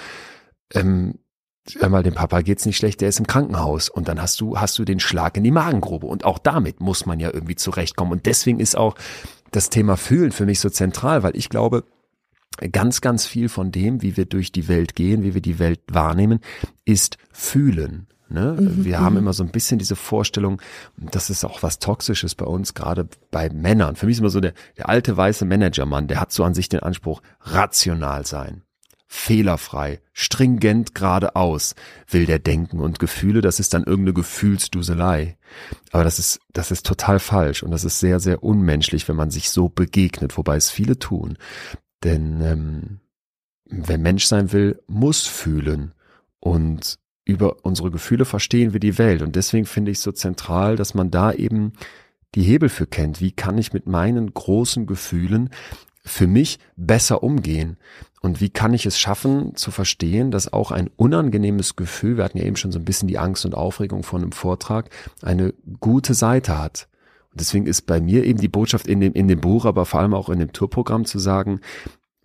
[0.75, 1.19] ähm,
[1.81, 4.79] einmal dem Papa geht's nicht schlecht, der ist im Krankenhaus und dann hast du hast
[4.79, 8.27] du den Schlag in die Magengrube und auch damit muss man ja irgendwie zurechtkommen und
[8.27, 8.97] deswegen ist auch
[9.53, 11.85] das Thema fühlen für mich so zentral, weil ich glaube,
[12.71, 15.81] ganz ganz viel von dem, wie wir durch die Welt gehen, wie wir die Welt
[15.91, 16.41] wahrnehmen,
[16.85, 18.07] ist fühlen.
[18.33, 18.57] Ne?
[18.59, 19.21] Mhm, wir haben mhm.
[19.21, 20.61] immer so ein bisschen diese Vorstellung,
[20.97, 23.97] das ist auch was Toxisches bei uns, gerade bei Männern.
[23.97, 26.69] Für mich ist immer so der, der alte weiße Managermann, der hat so an sich
[26.69, 28.63] den Anspruch, rational sein,
[29.07, 31.75] fehlerfrei, stringent geradeaus,
[32.09, 35.37] will der denken und Gefühle, das ist dann irgendeine Gefühlsduselei.
[35.91, 39.31] Aber das ist, das ist total falsch und das ist sehr, sehr unmenschlich, wenn man
[39.31, 41.37] sich so begegnet, wobei es viele tun.
[42.05, 43.01] Denn ähm,
[43.67, 45.93] wer Mensch sein will, muss fühlen
[46.41, 49.23] und über unsere Gefühle verstehen wir die Welt.
[49.23, 51.73] Und deswegen finde ich es so zentral, dass man da eben
[52.35, 53.21] die Hebel für kennt.
[53.21, 55.51] Wie kann ich mit meinen großen Gefühlen
[56.05, 57.77] für mich besser umgehen?
[58.23, 62.39] Und wie kann ich es schaffen zu verstehen, dass auch ein unangenehmes Gefühl, wir hatten
[62.39, 64.91] ja eben schon so ein bisschen die Angst und Aufregung von einem Vortrag,
[65.23, 66.89] eine gute Seite hat.
[67.33, 70.01] Und deswegen ist bei mir eben die Botschaft in dem, in dem Buch, aber vor
[70.01, 71.61] allem auch in dem Tourprogramm zu sagen,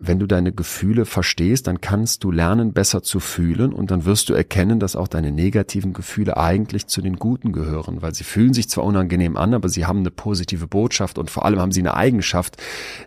[0.00, 4.28] wenn du deine Gefühle verstehst, dann kannst du lernen, besser zu fühlen und dann wirst
[4.28, 8.54] du erkennen, dass auch deine negativen Gefühle eigentlich zu den guten gehören, weil sie fühlen
[8.54, 11.80] sich zwar unangenehm an, aber sie haben eine positive Botschaft und vor allem haben sie
[11.80, 12.58] eine Eigenschaft,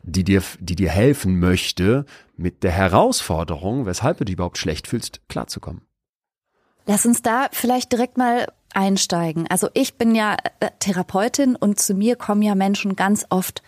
[0.03, 5.21] die dir, die dir helfen möchte, mit der Herausforderung, weshalb du dich überhaupt schlecht fühlst,
[5.29, 5.83] klarzukommen.
[6.87, 9.47] Lass uns da vielleicht direkt mal einsteigen.
[9.49, 13.61] Also ich bin ja äh, Therapeutin und zu mir kommen ja Menschen ganz oft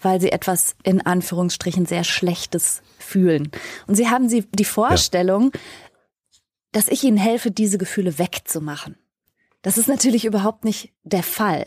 [0.00, 3.50] weil sie etwas in Anführungsstrichen sehr Schlechtes fühlen.
[3.86, 5.60] Und sie haben sie die Vorstellung, ja.
[6.72, 8.96] dass ich ihnen helfe, diese Gefühle wegzumachen.
[9.62, 11.66] Das ist natürlich überhaupt nicht der Fall.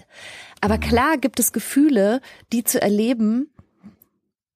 [0.62, 2.22] Aber klar gibt es Gefühle,
[2.54, 3.52] die zu erleben,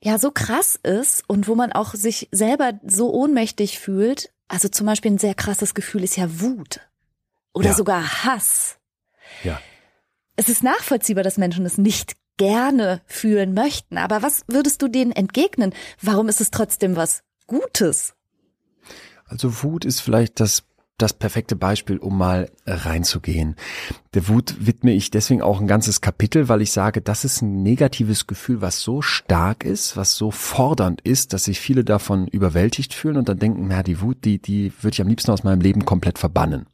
[0.02, 4.32] ja, so krass ist und wo man auch sich selber so ohnmächtig fühlt.
[4.50, 6.82] Also zum Beispiel ein sehr krasses Gefühl ist ja Wut
[7.54, 7.74] oder ja.
[7.74, 8.78] sogar Hass.
[9.44, 9.60] Ja.
[10.36, 13.98] Es ist nachvollziehbar, dass Menschen es nicht gerne fühlen möchten.
[13.98, 15.74] Aber was würdest du denen entgegnen?
[16.02, 18.16] Warum ist es trotzdem was Gutes?
[19.26, 20.64] Also Wut ist vielleicht das
[20.98, 23.56] das perfekte Beispiel, um mal reinzugehen.
[24.14, 27.64] Der Wut widme ich deswegen auch ein ganzes Kapitel, weil ich sage, das ist ein
[27.64, 32.94] negatives Gefühl, was so stark ist, was so fordernd ist, dass sich viele davon überwältigt
[32.94, 35.62] fühlen und dann denken, na, die Wut, die, die würde ich am liebsten aus meinem
[35.62, 36.68] Leben komplett verbannen.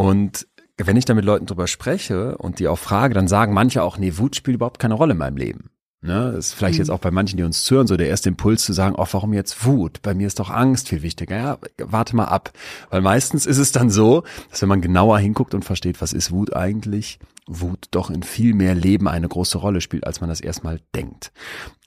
[0.00, 3.82] Und wenn ich da mit Leuten drüber spreche und die auch frage, dann sagen manche
[3.82, 5.68] auch, nee, Wut spielt überhaupt keine Rolle in meinem Leben.
[6.00, 6.80] Ne, das ist vielleicht mhm.
[6.80, 9.34] jetzt auch bei manchen, die uns zuhören, so der erste Impuls zu sagen, oh, warum
[9.34, 10.00] jetzt Wut?
[10.00, 11.36] Bei mir ist doch Angst viel wichtiger.
[11.36, 12.50] Ja, warte mal ab.
[12.88, 16.30] Weil meistens ist es dann so, dass wenn man genauer hinguckt und versteht, was ist
[16.30, 20.40] Wut eigentlich, Wut doch in viel mehr Leben eine große Rolle spielt, als man das
[20.40, 21.30] erstmal denkt.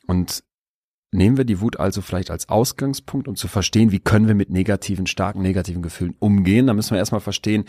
[0.05, 0.43] Und
[1.11, 4.51] nehmen wir die Wut also vielleicht als Ausgangspunkt, um zu verstehen, wie können wir mit
[4.51, 6.67] negativen, starken negativen Gefühlen umgehen.
[6.67, 7.65] Da müssen wir erstmal verstehen,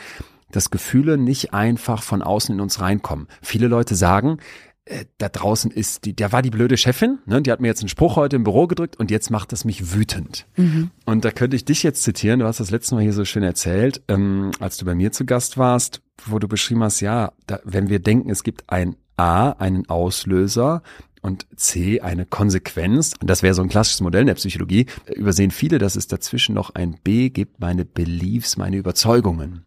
[0.54, 3.28] dass Gefühle nicht einfach von außen in uns reinkommen.
[3.42, 4.38] Viele Leute sagen,
[4.86, 7.80] äh, da draußen ist die, da war die blöde Chefin, ne, die hat mir jetzt
[7.80, 10.46] einen Spruch heute im Büro gedrückt und jetzt macht das mich wütend.
[10.56, 10.90] Mhm.
[11.06, 13.42] Und da könnte ich dich jetzt zitieren, du hast das letzte Mal hier so schön
[13.42, 17.60] erzählt, ähm, als du bei mir zu Gast warst, wo du beschrieben hast, ja, da,
[17.64, 20.82] wenn wir denken, es gibt ein A, einen Auslöser
[21.22, 23.14] und C eine Konsequenz.
[23.18, 24.86] Und das wäre so ein klassisches Modell in der Psychologie.
[25.14, 29.64] Übersehen viele, dass es dazwischen noch ein B gibt, meine Beliefs, meine Überzeugungen.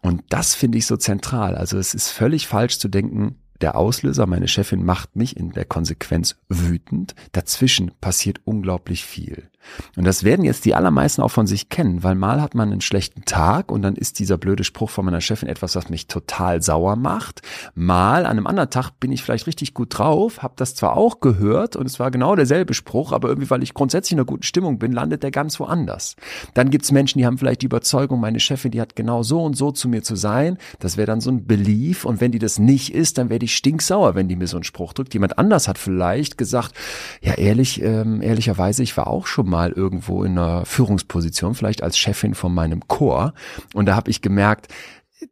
[0.00, 1.56] Und das finde ich so zentral.
[1.56, 5.64] Also es ist völlig falsch zu denken, der Auslöser, meine Chefin macht mich in der
[5.64, 7.14] Konsequenz wütend.
[7.32, 9.48] Dazwischen passiert unglaublich viel.
[9.96, 12.80] Und das werden jetzt die allermeisten auch von sich kennen, weil mal hat man einen
[12.80, 16.62] schlechten Tag und dann ist dieser blöde Spruch von meiner Chefin etwas, was mich total
[16.62, 17.42] sauer macht.
[17.74, 21.20] Mal an einem anderen Tag bin ich vielleicht richtig gut drauf, habe das zwar auch
[21.20, 24.42] gehört und es war genau derselbe Spruch, aber irgendwie, weil ich grundsätzlich in einer guten
[24.42, 26.16] Stimmung bin, landet der ganz woanders.
[26.54, 29.56] Dann gibt's Menschen, die haben vielleicht die Überzeugung, meine Chefin, die hat genau so und
[29.56, 30.58] so zu mir zu sein.
[30.78, 33.47] Das wäre dann so ein Belief und wenn die das nicht ist, dann werde ich
[33.48, 35.14] stinksauer, wenn die mir so einen Spruch drückt.
[35.14, 36.72] Jemand anders hat vielleicht gesagt,
[37.20, 41.98] ja ehrlich, ähm, ehrlicherweise, ich war auch schon mal irgendwo in einer Führungsposition, vielleicht als
[41.98, 43.34] Chefin von meinem Chor
[43.74, 44.68] und da habe ich gemerkt,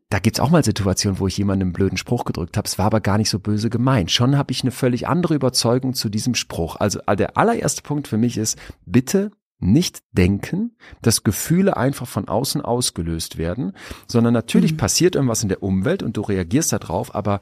[0.08, 2.66] da gibt's auch mal Situationen, wo ich jemandem einen blöden Spruch gedrückt habe.
[2.66, 4.10] Es war aber gar nicht so böse gemeint.
[4.10, 6.76] Schon habe ich eine völlig andere Überzeugung zu diesem Spruch.
[6.76, 12.60] Also der allererste Punkt für mich ist, bitte nicht denken, dass Gefühle einfach von außen
[12.60, 13.72] ausgelöst werden,
[14.06, 14.76] sondern natürlich mhm.
[14.76, 17.40] passiert irgendwas in der Umwelt und du reagierst darauf, aber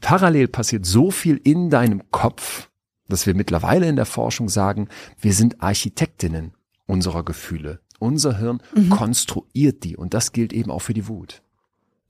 [0.00, 2.68] parallel passiert so viel in deinem Kopf,
[3.08, 4.88] dass wir mittlerweile in der Forschung sagen,
[5.20, 6.52] wir sind Architektinnen
[6.86, 7.80] unserer Gefühle.
[7.98, 8.90] Unser Hirn mhm.
[8.90, 11.42] konstruiert die und das gilt eben auch für die Wut.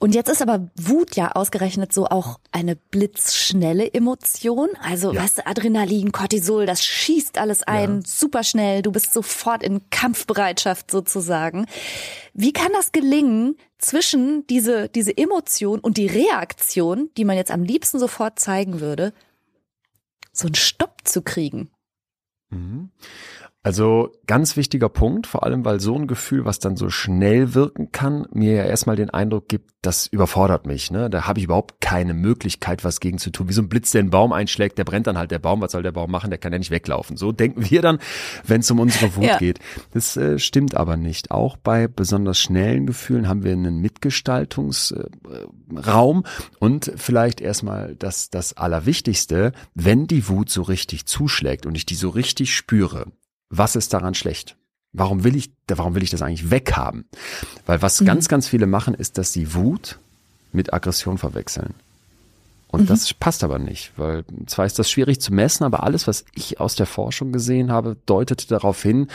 [0.01, 4.69] Und jetzt ist aber Wut ja ausgerechnet so auch eine blitzschnelle Emotion.
[4.81, 5.23] Also, ja.
[5.23, 8.03] weißt du, Adrenalin, Cortisol, das schießt alles ein, ja.
[8.07, 8.83] super schnell.
[8.83, 11.67] Du bist sofort in Kampfbereitschaft sozusagen.
[12.33, 17.63] Wie kann das gelingen, zwischen diese, diese Emotion und die Reaktion, die man jetzt am
[17.63, 19.13] liebsten sofort zeigen würde,
[20.33, 21.71] so einen Stopp zu kriegen?
[22.51, 22.91] Mhm.
[23.65, 27.91] Also ganz wichtiger Punkt, vor allem weil so ein Gefühl, was dann so schnell wirken
[27.91, 30.93] kann, mir ja erstmal den Eindruck gibt, das überfordert mich.
[30.93, 31.11] Ne?
[31.11, 33.49] Da habe ich überhaupt keine Möglichkeit, was gegen zu tun.
[33.49, 35.61] Wie so ein Blitz, der einen Baum einschlägt, der brennt dann halt der Baum.
[35.61, 36.31] Was soll der Baum machen?
[36.31, 37.17] Der kann ja nicht weglaufen.
[37.17, 37.99] So denken wir dann,
[38.47, 39.39] wenn es um unsere Wut ja.
[39.39, 39.59] geht.
[39.93, 41.33] Das äh, stimmt aber nicht.
[41.33, 46.29] Auch bei besonders schnellen Gefühlen haben wir einen Mitgestaltungsraum äh,
[46.61, 51.97] und vielleicht erstmal das, das Allerwichtigste, wenn die Wut so richtig zuschlägt und ich die
[51.97, 53.07] so richtig spüre,
[53.51, 54.57] was ist daran schlecht?
[54.93, 57.05] Warum will ich, warum will ich das eigentlich weghaben?
[57.67, 58.07] Weil was mhm.
[58.07, 59.99] ganz, ganz viele machen, ist, dass sie Wut
[60.53, 61.75] mit Aggression verwechseln.
[62.71, 62.87] Und mhm.
[62.87, 66.61] das passt aber nicht, weil zwar ist das schwierig zu messen, aber alles, was ich
[66.61, 69.09] aus der Forschung gesehen habe, deutete darauf hin,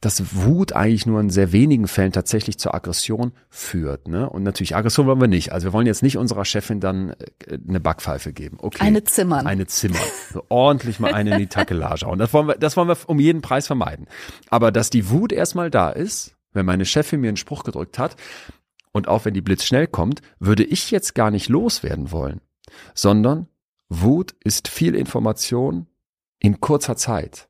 [0.00, 4.08] dass Wut eigentlich nur in sehr wenigen Fällen tatsächlich zur Aggression führt.
[4.08, 4.28] Ne?
[4.28, 5.52] Und natürlich Aggression wollen wir nicht.
[5.52, 7.10] Also wir wollen jetzt nicht unserer Chefin dann
[7.46, 8.58] äh, eine Backpfeife geben.
[8.60, 8.78] Okay.
[8.80, 9.46] Eine Zimmern.
[9.46, 10.02] Eine Zimmern.
[10.32, 12.06] So ordentlich mal eine in die Takelage.
[12.06, 14.06] Und das wollen wir, das wollen wir um jeden Preis vermeiden.
[14.50, 18.16] Aber dass die Wut erstmal da ist, wenn meine Chefin mir einen Spruch gedrückt hat,
[18.92, 22.40] und auch wenn die Blitz schnell kommt, würde ich jetzt gar nicht loswerden wollen,
[22.94, 23.46] sondern
[23.90, 25.86] Wut ist viel Information
[26.38, 27.48] in kurzer Zeit.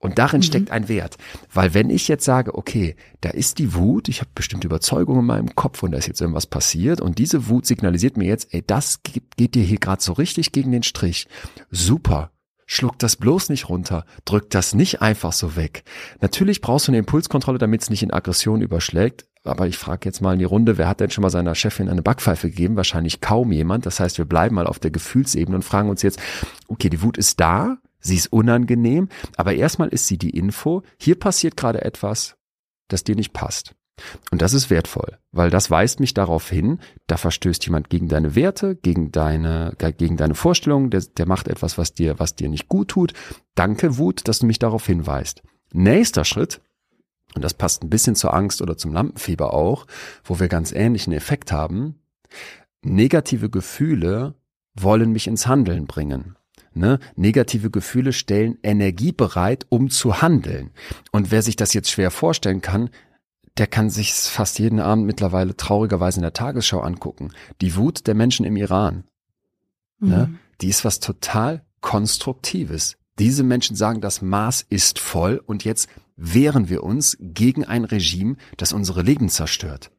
[0.00, 0.44] Und darin mhm.
[0.44, 1.18] steckt ein Wert.
[1.52, 5.26] Weil wenn ich jetzt sage, okay, da ist die Wut, ich habe bestimmte Überzeugungen in
[5.26, 8.64] meinem Kopf und da ist jetzt irgendwas passiert und diese Wut signalisiert mir jetzt, ey,
[8.66, 11.28] das geht, geht dir hier gerade so richtig gegen den Strich.
[11.70, 12.32] Super.
[12.72, 15.82] Schluck das bloß nicht runter, drück das nicht einfach so weg.
[16.20, 19.26] Natürlich brauchst du eine Impulskontrolle, damit es nicht in Aggression überschlägt.
[19.42, 21.88] Aber ich frage jetzt mal in die Runde, wer hat denn schon mal seiner Chefin
[21.88, 22.76] eine Backpfeife gegeben?
[22.76, 23.86] Wahrscheinlich kaum jemand.
[23.86, 26.20] Das heißt, wir bleiben mal auf der Gefühlsebene und fragen uns jetzt,
[26.68, 31.18] okay, die Wut ist da, Sie ist unangenehm, aber erstmal ist sie die Info, hier
[31.18, 32.36] passiert gerade etwas,
[32.88, 33.74] das dir nicht passt.
[34.30, 38.34] Und das ist wertvoll, weil das weist mich darauf hin, da verstößt jemand gegen deine
[38.34, 42.68] Werte, gegen deine, gegen deine Vorstellungen, der, der macht etwas, was dir, was dir nicht
[42.68, 43.12] gut tut.
[43.54, 45.42] Danke, Wut, dass du mich darauf hinweist.
[45.72, 46.60] Nächster Schritt,
[47.34, 49.86] und das passt ein bisschen zur Angst oder zum Lampenfieber auch,
[50.24, 52.00] wo wir ganz ähnlichen Effekt haben.
[52.82, 54.34] Negative Gefühle
[54.74, 56.36] wollen mich ins Handeln bringen.
[56.72, 56.98] Ne?
[57.16, 60.70] Negative Gefühle stellen Energie bereit, um zu handeln.
[61.10, 62.90] Und wer sich das jetzt schwer vorstellen kann,
[63.56, 67.32] der kann sich fast jeden Abend mittlerweile traurigerweise in der Tagesschau angucken.
[67.60, 69.04] Die Wut der Menschen im Iran.
[69.98, 70.06] Ne?
[70.06, 70.10] Mhm.
[70.10, 70.34] Ne?
[70.60, 72.96] Die ist was total Konstruktives.
[73.18, 75.88] Diese Menschen sagen, das Maß ist voll und jetzt
[76.20, 79.90] wehren wir uns gegen ein Regime, das unsere Leben zerstört.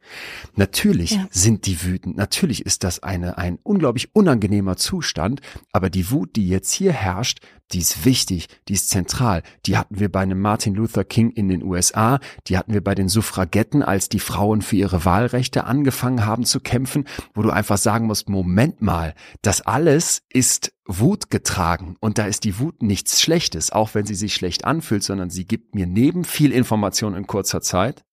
[0.55, 1.27] Natürlich ja.
[1.31, 6.47] sind die wütend, natürlich ist das eine, ein unglaublich unangenehmer Zustand, aber die Wut, die
[6.47, 7.39] jetzt hier herrscht,
[7.71, 9.43] die ist wichtig, die ist zentral.
[9.65, 12.95] Die hatten wir bei einem Martin Luther King in den USA, die hatten wir bei
[12.95, 17.77] den Suffragetten, als die Frauen für ihre Wahlrechte angefangen haben zu kämpfen, wo du einfach
[17.77, 23.21] sagen musst, Moment mal, das alles ist Wut getragen und da ist die Wut nichts
[23.21, 27.25] Schlechtes, auch wenn sie sich schlecht anfühlt, sondern sie gibt mir neben viel Information in
[27.25, 28.03] kurzer Zeit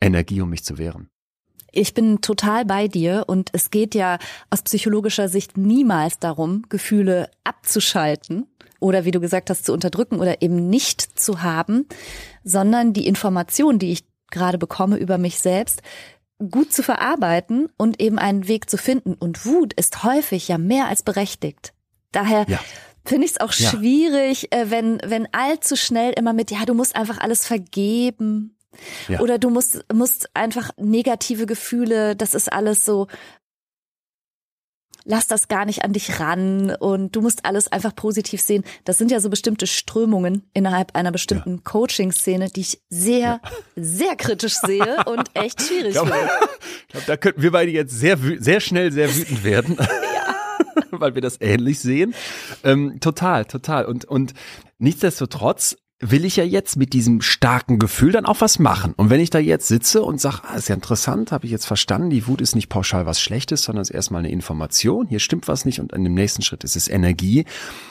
[0.00, 1.10] Energie, um mich zu wehren.
[1.72, 4.18] Ich bin total bei dir und es geht ja
[4.48, 8.46] aus psychologischer Sicht niemals darum, Gefühle abzuschalten
[8.80, 11.86] oder wie du gesagt hast, zu unterdrücken oder eben nicht zu haben,
[12.44, 15.82] sondern die Information, die ich gerade bekomme über mich selbst,
[16.38, 19.14] gut zu verarbeiten und eben einen Weg zu finden.
[19.14, 21.74] Und Wut ist häufig ja mehr als berechtigt.
[22.12, 22.60] Daher ja.
[23.08, 23.70] Finde ich es auch Ja.
[23.70, 28.54] schwierig, äh, wenn, wenn allzu schnell immer mit, ja, du musst einfach alles vergeben.
[29.08, 29.20] Ja.
[29.20, 33.08] Oder du musst, musst einfach negative Gefühle, das ist alles so,
[35.04, 38.62] lass das gar nicht an dich ran und du musst alles einfach positiv sehen.
[38.84, 43.40] Das sind ja so bestimmte Strömungen innerhalb einer bestimmten Coaching-Szene, die ich sehr,
[43.74, 46.12] sehr kritisch sehe und echt schwierig finde.
[46.86, 49.78] ich glaube, da könnten wir beide jetzt sehr, sehr schnell sehr wütend werden.
[50.90, 52.14] Weil wir das ähnlich sehen.
[52.64, 53.86] Ähm, total, total.
[53.86, 54.34] Und, und
[54.78, 58.94] nichtsdestotrotz will ich ja jetzt mit diesem starken Gefühl dann auch was machen.
[58.96, 61.66] Und wenn ich da jetzt sitze und sage, ah, ist ja interessant, habe ich jetzt
[61.66, 65.18] verstanden, die Wut ist nicht pauschal was Schlechtes, sondern es ist erstmal eine Information, hier
[65.18, 67.46] stimmt was nicht und in dem nächsten Schritt ist es Energie,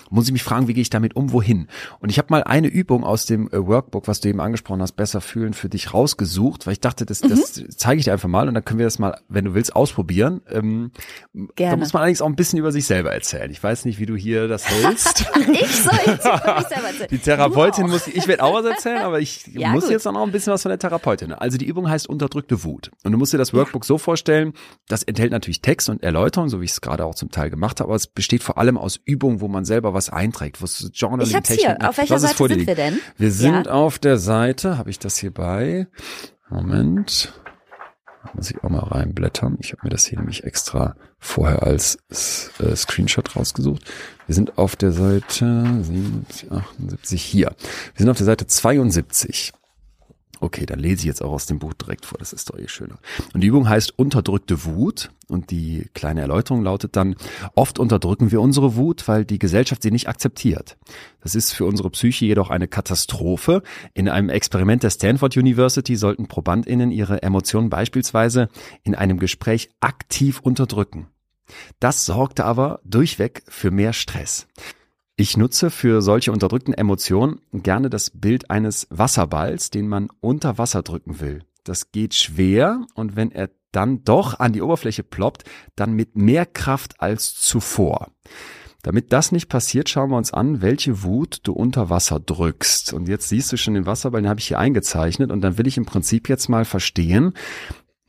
[0.09, 1.67] muss ich mich fragen, wie gehe ich damit um, wohin?
[1.99, 4.93] Und ich habe mal eine Übung aus dem äh, Workbook, was du eben angesprochen hast,
[4.93, 8.47] besser fühlen für dich rausgesucht, weil ich dachte, das, das zeige ich dir einfach mal
[8.47, 10.39] und dann können wir das mal, wenn du willst, ausprobieren.
[10.49, 10.91] Ähm,
[11.33, 11.77] Da Gerne.
[11.77, 13.51] muss man allerdings auch ein bisschen über sich selber erzählen.
[13.51, 15.25] Ich weiß nicht, wie du hier das hältst.
[15.51, 17.09] Ich soll jetzt über mich selber erzählen.
[17.11, 17.96] Die Therapeutin.
[18.05, 19.91] Muss, ich werde auch was erzählen, aber ich Ja, muss gut.
[19.91, 21.31] jetzt auch noch ein bisschen was von der Therapeutin.
[21.33, 22.91] Also die Übung heißt unterdrückte Wut.
[23.03, 24.53] Und du musst dir das Workbook so vorstellen,
[24.87, 27.79] das enthält natürlich Text und Erläuterung, so wie ich es gerade auch zum Teil gemacht
[27.79, 30.89] habe, aber es besteht vor allem aus Übungen, wo man selber was einträgt, wo es
[30.93, 31.57] Journaling Ich hab's hier.
[31.57, 32.99] Techniken- Auf welcher Seite sind wir denn?
[33.17, 33.71] Wir sind Ja.
[33.73, 35.87] auf der Seite, habe ich das hier bei?
[36.49, 37.33] Moment.
[38.33, 39.57] Muss ich auch mal reinblättern.
[39.61, 41.97] Ich habe mir das hier nämlich extra vorher als
[42.59, 43.83] äh, Screenshot rausgesucht.
[44.27, 47.47] Wir sind auf der Seite 77, 78 hier.
[47.95, 49.53] Wir sind auf der Seite 72.
[50.39, 52.67] Okay, dann lese ich jetzt auch aus dem Buch direkt vor, das ist doch eh
[52.67, 52.99] schöner.
[53.33, 57.15] Und die Übung heißt unterdrückte Wut und die kleine Erläuterung lautet dann,
[57.55, 60.77] oft unterdrücken wir unsere Wut, weil die Gesellschaft sie nicht akzeptiert.
[61.21, 63.63] Das ist für unsere Psyche jedoch eine Katastrophe.
[63.93, 68.49] In einem Experiment der Stanford University sollten ProbandInnen ihre Emotionen beispielsweise
[68.83, 71.07] in einem Gespräch aktiv unterdrücken.
[71.79, 74.47] Das sorgte aber durchweg für mehr Stress.
[75.19, 80.83] Ich nutze für solche unterdrückten Emotionen gerne das Bild eines Wasserballs, den man unter Wasser
[80.83, 81.41] drücken will.
[81.63, 85.43] Das geht schwer und wenn er dann doch an die Oberfläche ploppt,
[85.75, 88.11] dann mit mehr Kraft als zuvor.
[88.83, 92.93] Damit das nicht passiert, schauen wir uns an, welche Wut du unter Wasser drückst.
[92.93, 95.65] Und jetzt siehst du schon den Wasserball, den habe ich hier eingezeichnet und dann will
[95.65, 97.33] ich im Prinzip jetzt mal verstehen,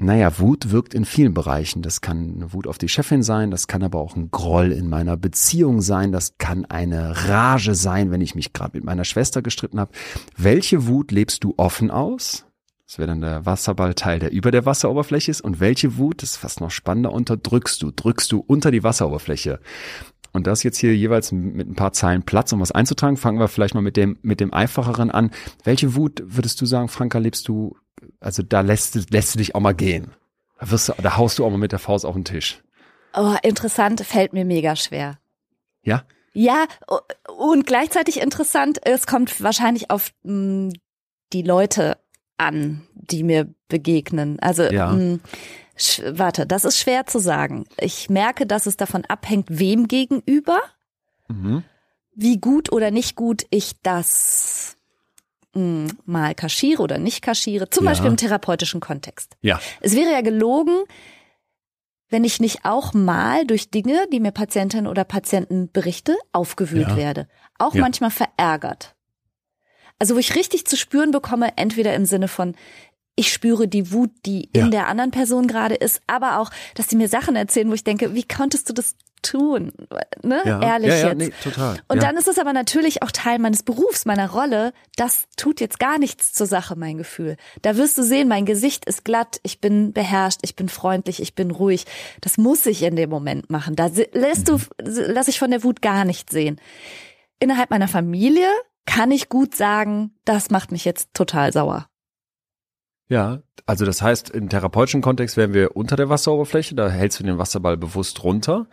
[0.00, 1.82] naja, Wut wirkt in vielen Bereichen.
[1.82, 4.88] Das kann eine Wut auf die Chefin sein, das kann aber auch ein Groll in
[4.88, 9.42] meiner Beziehung sein, das kann eine Rage sein, wenn ich mich gerade mit meiner Schwester
[9.42, 9.90] gestritten habe.
[10.37, 12.44] Welche Wut lebst du offen aus?
[12.87, 15.42] Das wäre dann der Wasserballteil, der über der Wasseroberfläche ist.
[15.42, 17.90] Und welche Wut, das ist fast noch spannender, unterdrückst du?
[17.90, 19.61] Drückst du unter die Wasseroberfläche?
[20.32, 23.18] Und das jetzt hier jeweils mit ein paar Zeilen Platz, um was einzutragen.
[23.18, 25.32] Fangen wir vielleicht mal mit dem, mit dem einfacheren an.
[25.64, 27.76] Welche Wut würdest du sagen, Franka, lebst du,
[28.20, 30.12] also da lässt, du- lässt du dich auch mal gehen?
[30.61, 32.62] Da, wirst du, da haust du auch mal mit der Faust auf den Tisch.
[33.14, 35.18] Oh, interessant, fällt mir mega schwer.
[35.82, 36.04] Ja?
[36.34, 36.66] Ja,
[37.37, 40.72] und gleichzeitig interessant, es kommt wahrscheinlich auf mh,
[41.32, 41.98] die Leute
[42.37, 44.38] an, die mir begegnen.
[44.40, 44.92] Also, Ja.
[44.92, 45.18] mh,
[45.76, 47.64] sch warte, das ist schwer zu sagen.
[47.80, 50.61] Ich merke, dass es davon abhängt, wem gegenüber,
[51.28, 51.62] Mhm.
[52.14, 54.76] wie gut oder nicht gut ich das
[55.59, 57.90] mh, mal kaschiere oder nicht kaschiere, zum Ja.
[57.90, 59.37] Beispiel im therapeutischen Kontext.
[59.40, 59.61] Ja.
[59.81, 60.85] Es wäre ja gelogen,
[62.11, 66.97] wenn ich nicht auch mal durch Dinge, die mir Patientinnen oder Patienten berichte, aufgewühlt Ja.
[66.97, 67.29] werde.
[67.59, 67.83] Auch Ja.
[67.83, 68.94] manchmal verärgert.
[69.99, 72.55] Also wo ich richtig zu spüren bekomme, entweder im Sinne von,
[73.16, 74.64] ich spüre die Wut, die Ja.
[74.64, 77.83] in der anderen Person gerade ist, aber auch, dass sie mir Sachen erzählen, wo ich
[77.85, 79.72] denke, wie konntest du das tun?
[80.22, 80.40] Ne?
[80.44, 80.61] Ja.
[80.61, 81.18] Ehrlich ja, ja, jetzt.
[81.18, 81.78] Nee, total.
[81.88, 82.02] Und ja.
[82.02, 84.72] dann ist es aber natürlich auch Teil meines Berufs, meiner Rolle.
[84.96, 87.37] Das tut jetzt gar nichts zur Sache, mein Gefühl.
[87.62, 91.35] Da wirst du sehen, mein Gesicht ist glatt, ich bin beherrscht, ich bin freundlich, ich
[91.35, 91.85] bin ruhig.
[92.20, 93.76] Das muss ich in dem Moment machen.
[93.76, 96.61] Da lässt du, lass ich von der Wut gar nicht sehen.
[97.40, 98.48] Innerhalb meiner Familie
[98.87, 101.88] kann ich gut sagen, das macht mich jetzt total sauer.
[103.09, 107.25] Ja, also das heißt, im therapeutischen Kontext wären wir unter der Wasseroberfläche, da hältst du
[107.25, 108.66] den Wasserball bewusst runter.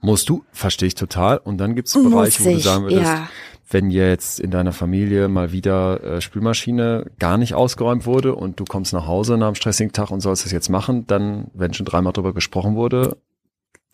[0.00, 1.38] Musst du, verstehe ich total.
[1.38, 3.28] Und dann gibt es Bereiche, wo du ich, sagen würdest, ja.
[3.70, 8.64] wenn jetzt in deiner Familie mal wieder äh, Spülmaschine gar nicht ausgeräumt wurde und du
[8.64, 11.86] kommst nach Hause nach einem stressigen Tag und sollst es jetzt machen, dann, wenn schon
[11.86, 13.16] dreimal drüber gesprochen wurde,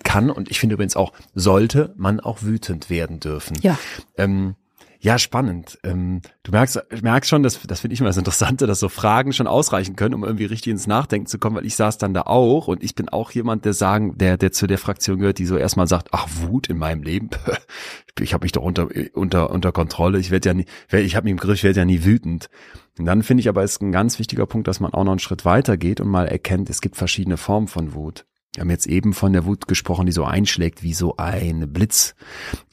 [0.03, 3.57] kann und ich finde übrigens auch, sollte man auch wütend werden dürfen.
[3.63, 3.79] Ja.
[4.17, 4.57] Ähm,
[5.03, 5.79] ja, spannend.
[5.83, 9.33] Ähm, du merkst, merkst schon, das, das finde ich immer das Interessante, dass so Fragen
[9.33, 12.23] schon ausreichen können, um irgendwie richtig ins Nachdenken zu kommen, weil ich saß dann da
[12.23, 15.47] auch und ich bin auch jemand, der sagen, der, der zu der Fraktion gehört, die
[15.47, 17.31] so erstmal sagt, ach, Wut in meinem Leben,
[18.21, 21.33] ich habe mich doch unter, unter, unter Kontrolle, ich werde ja nie, ich habe mich
[21.33, 22.51] im Griff, ich werde ja nie wütend.
[22.99, 25.19] Und dann finde ich aber, ist ein ganz wichtiger Punkt, dass man auch noch einen
[25.19, 28.27] Schritt weiter geht und mal erkennt, es gibt verschiedene Formen von Wut.
[28.55, 32.15] Wir haben jetzt eben von der Wut gesprochen, die so einschlägt wie so ein Blitz.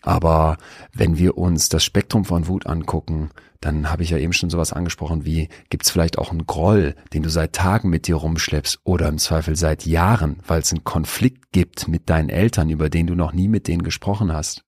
[0.02, 0.58] Aber
[0.94, 3.30] wenn wir uns das Spektrum von Wut angucken,
[3.62, 6.96] dann habe ich ja eben schon sowas angesprochen wie, gibt es vielleicht auch einen Groll,
[7.14, 10.84] den du seit Tagen mit dir rumschleppst oder im Zweifel seit Jahren, weil es einen
[10.84, 14.64] Konflikt gibt mit deinen Eltern, über den du noch nie mit denen gesprochen hast.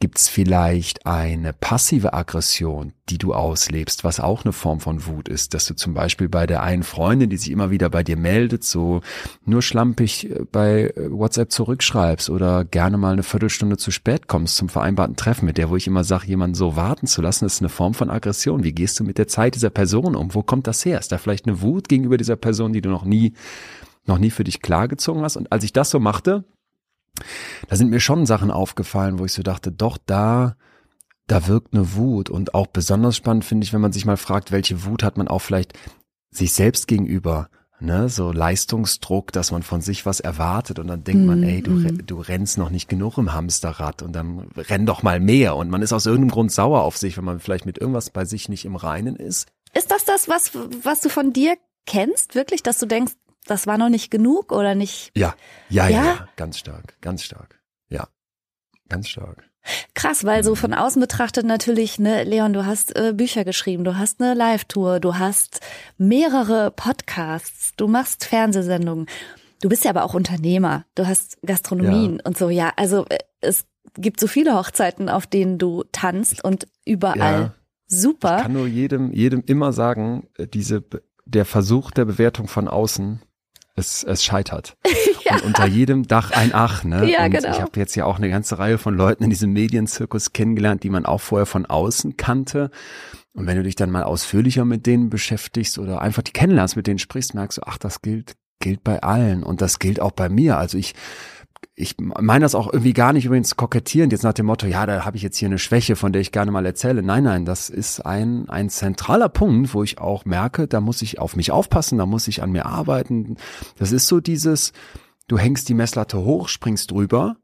[0.00, 5.28] Gibt es vielleicht eine passive Aggression, die du auslebst, was auch eine Form von Wut
[5.28, 8.16] ist, dass du zum Beispiel bei der einen Freundin, die sich immer wieder bei dir
[8.16, 9.02] meldet, so
[9.44, 14.56] nur schlampig äh, bei äh, WhatsApp zurückschreibst oder gerne mal eine Viertelstunde zu spät kommst
[14.56, 17.60] zum vereinbarten Treffen mit der, wo ich immer sage, jemanden so warten zu lassen, ist
[17.60, 18.21] eine Form von Aggression.
[18.64, 20.34] Wie gehst du mit der Zeit dieser Person um?
[20.34, 20.98] Wo kommt das her?
[20.98, 23.34] Ist da vielleicht eine Wut gegenüber dieser Person, die du noch nie,
[24.06, 25.36] noch nie für dich klargezogen hast?
[25.36, 26.44] Und als ich das so machte,
[27.68, 30.56] da sind mir schon Sachen aufgefallen, wo ich so dachte, doch da,
[31.26, 32.30] da wirkt eine Wut.
[32.30, 35.28] Und auch besonders spannend finde ich, wenn man sich mal fragt, welche Wut hat man
[35.28, 35.78] auch vielleicht
[36.30, 37.48] sich selbst gegenüber.
[37.84, 41.62] Ne, so Leistungsdruck, dass man von sich was erwartet und dann denkt man, mhm, ey,
[41.62, 42.06] du, mm.
[42.06, 45.82] du rennst noch nicht genug im Hamsterrad und dann renn doch mal mehr und man
[45.82, 48.66] ist aus irgendeinem Grund sauer auf sich, wenn man vielleicht mit irgendwas bei sich nicht
[48.66, 49.48] im Reinen ist.
[49.74, 50.52] Ist das das, was,
[50.84, 53.14] was du von dir kennst, wirklich, dass du denkst,
[53.46, 55.10] das war noch nicht genug oder nicht?
[55.16, 55.34] Ja,
[55.68, 57.60] ja, ja, ja, ganz stark, ganz stark.
[57.88, 58.06] Ja,
[58.88, 59.50] ganz stark.
[59.94, 63.96] Krass, weil so von außen betrachtet natürlich, ne, Leon, du hast äh, Bücher geschrieben, du
[63.96, 65.60] hast eine Live-Tour, du hast
[65.98, 69.06] mehrere Podcasts, du machst Fernsehsendungen.
[69.60, 72.20] Du bist ja aber auch Unternehmer, du hast Gastronomien ja.
[72.24, 72.72] und so, ja.
[72.76, 73.64] Also äh, es
[73.96, 77.40] gibt so viele Hochzeiten, auf denen du tanzt und überall.
[77.40, 77.54] Ja.
[77.86, 78.36] Super.
[78.38, 80.82] Ich kann nur jedem, jedem immer sagen, äh, diese,
[81.26, 83.20] der Versuch der Bewertung von außen
[83.74, 84.76] es, es scheitert.
[85.24, 85.36] ja.
[85.36, 87.10] Und unter jedem Dach ein Ach, ne?
[87.10, 87.50] Ja, und genau.
[87.50, 90.90] ich habe jetzt ja auch eine ganze Reihe von Leuten in diesem Medienzirkus kennengelernt, die
[90.90, 92.70] man auch vorher von außen kannte.
[93.32, 96.86] Und wenn du dich dann mal ausführlicher mit denen beschäftigst oder einfach die kennenlernst, mit
[96.86, 99.42] denen sprichst, merkst du, ach, das gilt, gilt bei allen.
[99.42, 100.58] Und das gilt auch bei mir.
[100.58, 100.94] Also ich
[101.82, 105.04] ich meine das auch irgendwie gar nicht übrigens kokettierend, jetzt nach dem Motto, ja, da
[105.04, 107.02] habe ich jetzt hier eine Schwäche, von der ich gerne mal erzähle.
[107.02, 111.18] Nein, nein, das ist ein, ein zentraler Punkt, wo ich auch merke, da muss ich
[111.18, 113.36] auf mich aufpassen, da muss ich an mir arbeiten.
[113.78, 114.72] Das ist so dieses,
[115.26, 117.36] du hängst die Messlatte hoch, springst drüber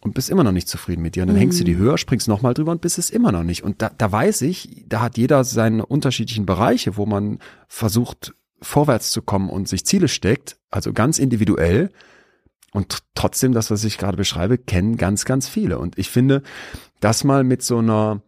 [0.00, 1.22] und bist immer noch nicht zufrieden mit dir.
[1.22, 1.40] Und dann mhm.
[1.40, 1.78] hängst du die mhm.
[1.78, 3.62] höher, springst nochmal drüber und bist es immer noch nicht.
[3.62, 7.38] Und da, da weiß ich, da hat jeder seine unterschiedlichen Bereiche, wo man
[7.68, 11.90] versucht, vorwärts zu kommen und sich Ziele steckt, also ganz individuell.
[12.74, 15.78] Und trotzdem, das, was ich gerade beschreibe, kennen ganz, ganz viele.
[15.78, 16.42] Und ich finde,
[16.98, 18.20] das mal mit so einer,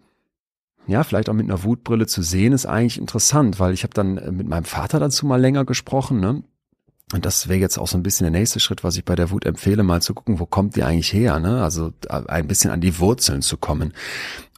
[0.87, 4.19] ja, vielleicht auch mit einer Wutbrille zu sehen, ist eigentlich interessant, weil ich habe dann
[4.19, 6.45] äh, mit meinem Vater dazu mal länger gesprochen, ne?
[7.13, 9.31] Und das wäre jetzt auch so ein bisschen der nächste Schritt, was ich bei der
[9.31, 11.63] Wut empfehle, mal zu gucken, wo kommt die eigentlich her, ne?
[11.63, 13.95] Also ein bisschen an die Wurzeln zu kommen.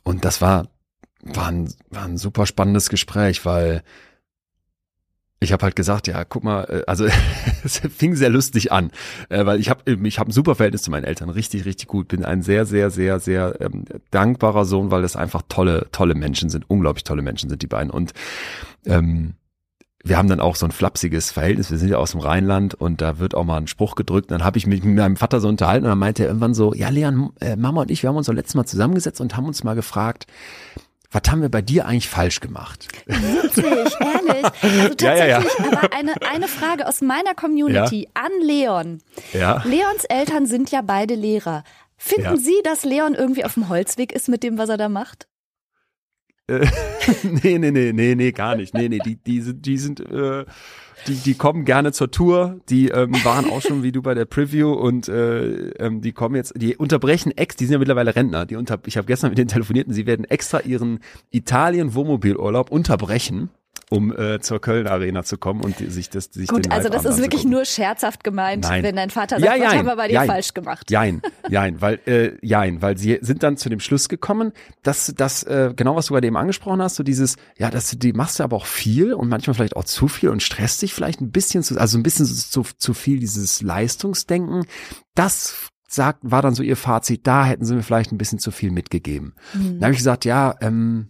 [0.03, 0.69] Und das war,
[1.23, 3.83] war ein, war ein super spannendes Gespräch, weil
[5.41, 7.07] ich habe halt gesagt, ja, guck mal, äh, also
[7.65, 8.91] es fing sehr lustig an,
[9.29, 12.09] äh, weil ich habe ich hab ein super Verhältnis zu meinen Eltern, richtig, richtig gut.
[12.09, 16.51] Bin ein sehr, sehr, sehr, sehr ähm, dankbarer Sohn, weil das einfach tolle, tolle Menschen
[16.51, 17.91] sind, unglaublich tolle Menschen sind die beiden.
[17.91, 18.13] Und
[18.85, 19.35] ähm,
[20.05, 21.71] wir haben dann auch so ein flapsiges Verhältnis.
[21.71, 24.31] Wir sind ja aus dem Rheinland und da wird auch mal ein Spruch gedrückt.
[24.31, 26.73] Dann habe ich mich mit meinem Vater so unterhalten und dann meinte er irgendwann so,
[26.73, 29.47] ja, Leon, äh, Mama und ich, wir haben uns so letztes Mal zusammengesetzt und haben
[29.47, 30.27] uns mal gefragt,
[31.11, 32.87] was haben wir bei dir eigentlich falsch gemacht?
[33.07, 34.45] Witzig, ehrlich.
[34.63, 35.45] Also tatsächlich, ja, ja, ja.
[35.73, 39.01] aber eine, eine Frage aus meiner Community an Leon.
[39.33, 39.63] Ja.
[39.65, 41.65] Leons Eltern sind ja beide Lehrer.
[41.97, 45.27] Finden Sie, dass Leon irgendwie auf dem Holzweg ist mit dem, was er da macht?
[46.47, 46.67] Äh,
[47.23, 48.75] nee, nee, nee, nee, nee, gar nicht.
[48.75, 50.45] Nee, nee, die, die sind, die sind, äh,
[51.07, 54.25] die, die kommen gerne zur Tour, die ähm, waren auch schon wie du bei der
[54.25, 58.47] Preview und äh, ähm, die kommen jetzt, die unterbrechen ex, die sind ja mittlerweile Rentner,
[58.47, 63.51] die unter, ich habe gestern mit denen telefoniert und sie werden extra ihren Italien-Wohnmobilurlaub unterbrechen
[63.91, 67.05] um äh, zur Köln Arena zu kommen und sich das sich Gut, den also das
[67.05, 68.83] ist wirklich nur scherzhaft gemeint, Nein.
[68.83, 70.91] wenn dein Vater sagt, ja, was haben wir bei dir jein, falsch gemacht?
[70.91, 75.43] Jein, jein, weil äh, jein, weil sie sind dann zu dem Schluss gekommen, dass das
[75.45, 78.45] äh, genau was du gerade eben angesprochen hast, so dieses ja, das die machst du
[78.45, 81.63] aber auch viel und manchmal vielleicht auch zu viel und stresst dich vielleicht ein bisschen
[81.63, 84.67] zu, also ein bisschen zu, zu viel dieses Leistungsdenken.
[85.15, 88.51] Das sagt war dann so ihr Fazit, da hätten sie mir vielleicht ein bisschen zu
[88.51, 89.35] viel mitgegeben.
[89.55, 89.75] Mhm.
[89.75, 91.09] Dann habe ich gesagt, ja, ähm,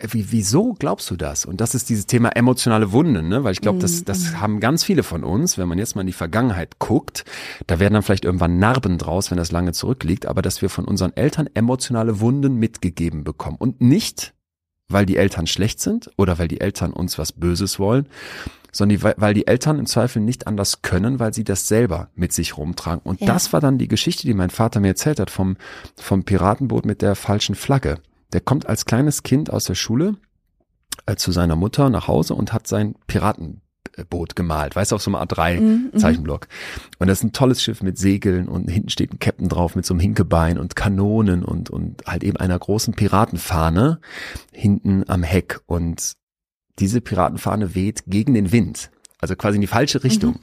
[0.00, 1.44] wie, wieso glaubst du das?
[1.44, 3.44] Und das ist dieses Thema emotionale Wunden, ne?
[3.44, 4.40] Weil ich glaube, das, das mhm.
[4.40, 7.24] haben ganz viele von uns, wenn man jetzt mal in die Vergangenheit guckt,
[7.66, 10.84] da werden dann vielleicht irgendwann Narben draus, wenn das lange zurückliegt, aber dass wir von
[10.84, 13.56] unseren Eltern emotionale Wunden mitgegeben bekommen.
[13.58, 14.34] Und nicht,
[14.88, 18.08] weil die Eltern schlecht sind oder weil die Eltern uns was Böses wollen,
[18.72, 22.32] sondern die, weil die Eltern im Zweifel nicht anders können, weil sie das selber mit
[22.32, 23.00] sich rumtragen.
[23.02, 23.26] Und ja.
[23.26, 25.56] das war dann die Geschichte, die mein Vater mir erzählt hat vom,
[25.96, 27.98] vom Piratenboot mit der falschen Flagge.
[28.32, 30.16] Der kommt als kleines Kind aus der Schule
[31.06, 33.62] äh, zu seiner Mutter nach Hause und hat sein Piraten
[33.96, 36.42] Segelboot gemalt, weißt du, auf so einem A3-Zeichenblock.
[36.42, 36.90] Mhm.
[36.98, 39.86] Und das ist ein tolles Schiff mit Segeln und hinten steht ein Captain drauf mit
[39.86, 44.00] so einem Hinkebein und Kanonen und, und halt eben einer großen Piratenfahne
[44.52, 45.60] hinten am Heck.
[45.66, 46.12] Und
[46.78, 50.32] diese Piratenfahne weht gegen den Wind, also quasi in die falsche Richtung.
[50.32, 50.38] Mhm.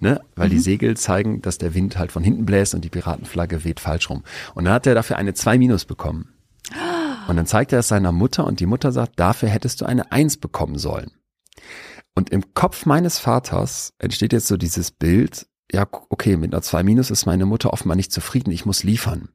[0.00, 0.20] Ne?
[0.36, 0.52] Weil mhm.
[0.52, 4.10] die Segel zeigen, dass der Wind halt von hinten bläst und die Piratenflagge weht falsch
[4.10, 4.22] rum.
[4.54, 6.28] Und dann hat er dafür eine 2 Minus bekommen.
[7.28, 10.10] Und dann zeigt er es seiner Mutter und die Mutter sagt, dafür hättest du eine
[10.12, 11.10] Eins bekommen sollen.
[12.14, 16.82] Und im Kopf meines Vaters entsteht jetzt so dieses Bild, ja, okay, mit einer 2
[16.82, 19.28] Minus ist meine Mutter offenbar nicht zufrieden, ich muss liefern.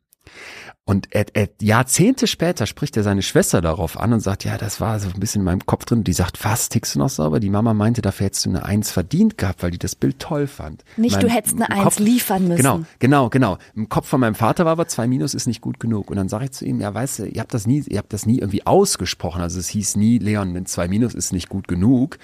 [0.86, 4.82] Und er, er, Jahrzehnte später spricht er seine Schwester darauf an und sagt, ja, das
[4.82, 6.04] war so ein bisschen in meinem Kopf drin.
[6.04, 7.40] Die sagt, was, tickst du noch sauber?
[7.40, 10.46] Die Mama meinte, dafür hättest du eine Eins verdient gehabt, weil die das Bild toll
[10.46, 10.84] fand.
[10.98, 12.58] Nicht, mein, du hättest eine Eins liefern müssen.
[12.58, 13.58] Genau, genau, genau.
[13.76, 16.10] Im Kopf von meinem Vater war aber zwei Minus ist nicht gut genug.
[16.10, 18.12] Und dann sage ich zu ihm, ja, weißt du, ihr habt das nie, ihr habt
[18.12, 19.42] das nie irgendwie ausgesprochen.
[19.42, 22.18] Also es hieß nie, Leon, zwei Minus ist nicht gut genug.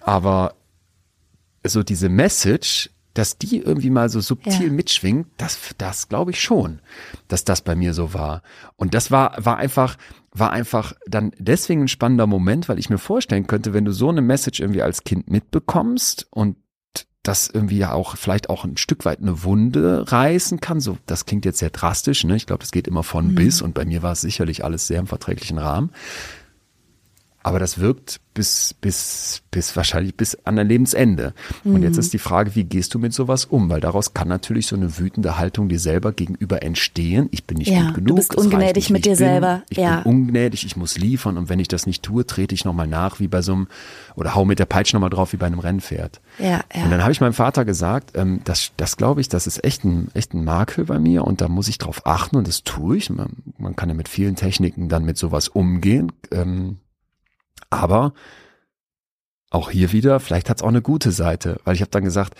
[0.00, 0.54] Aber
[1.66, 4.72] so diese Message, dass die irgendwie mal so subtil ja.
[4.72, 6.80] mitschwingt, das, das glaube ich schon,
[7.28, 8.42] dass das bei mir so war.
[8.76, 9.96] Und das war, war einfach,
[10.32, 14.08] war einfach dann deswegen ein spannender Moment, weil ich mir vorstellen könnte, wenn du so
[14.08, 16.56] eine Message irgendwie als Kind mitbekommst und
[17.22, 20.80] das irgendwie ja auch vielleicht auch ein Stück weit eine Wunde reißen kann.
[20.80, 22.36] So, das klingt jetzt sehr drastisch, ne?
[22.36, 23.34] Ich glaube, das geht immer von mhm.
[23.34, 25.90] bis und bei mir war es sicherlich alles sehr im verträglichen Rahmen.
[27.44, 31.34] Aber das wirkt bis, bis, bis wahrscheinlich bis an dein Lebensende.
[31.62, 31.74] Mhm.
[31.74, 32.00] Und jetzt mhm.
[32.00, 33.68] ist die Frage, wie gehst du mit sowas um?
[33.68, 37.28] Weil daraus kann natürlich so eine wütende Haltung dir selber gegenüber entstehen.
[37.32, 38.08] Ich bin nicht ja, gut genug.
[38.08, 39.16] Du bist ungnädig mit dir bin.
[39.18, 39.62] selber.
[39.68, 40.00] Ich ja.
[40.00, 41.36] bin ungnädig, ich muss liefern.
[41.36, 43.68] Und wenn ich das nicht tue, trete ich nochmal nach, wie bei so einem,
[44.16, 46.22] oder hau mit der Peitsche nochmal drauf, wie bei einem Rennpferd.
[46.38, 46.84] Ja, ja.
[46.84, 49.84] Und dann habe ich meinem Vater gesagt, ähm, das, das glaube ich, das ist echt
[49.84, 52.96] ein, echt ein Makel bei mir und da muss ich drauf achten und das tue
[52.96, 53.10] ich.
[53.10, 53.28] Man,
[53.58, 56.10] man kann ja mit vielen Techniken dann mit sowas umgehen.
[56.32, 56.78] Ähm,
[57.74, 58.14] aber
[59.50, 62.34] auch hier wieder, vielleicht hat es auch eine gute Seite, weil ich habe dann gesagt,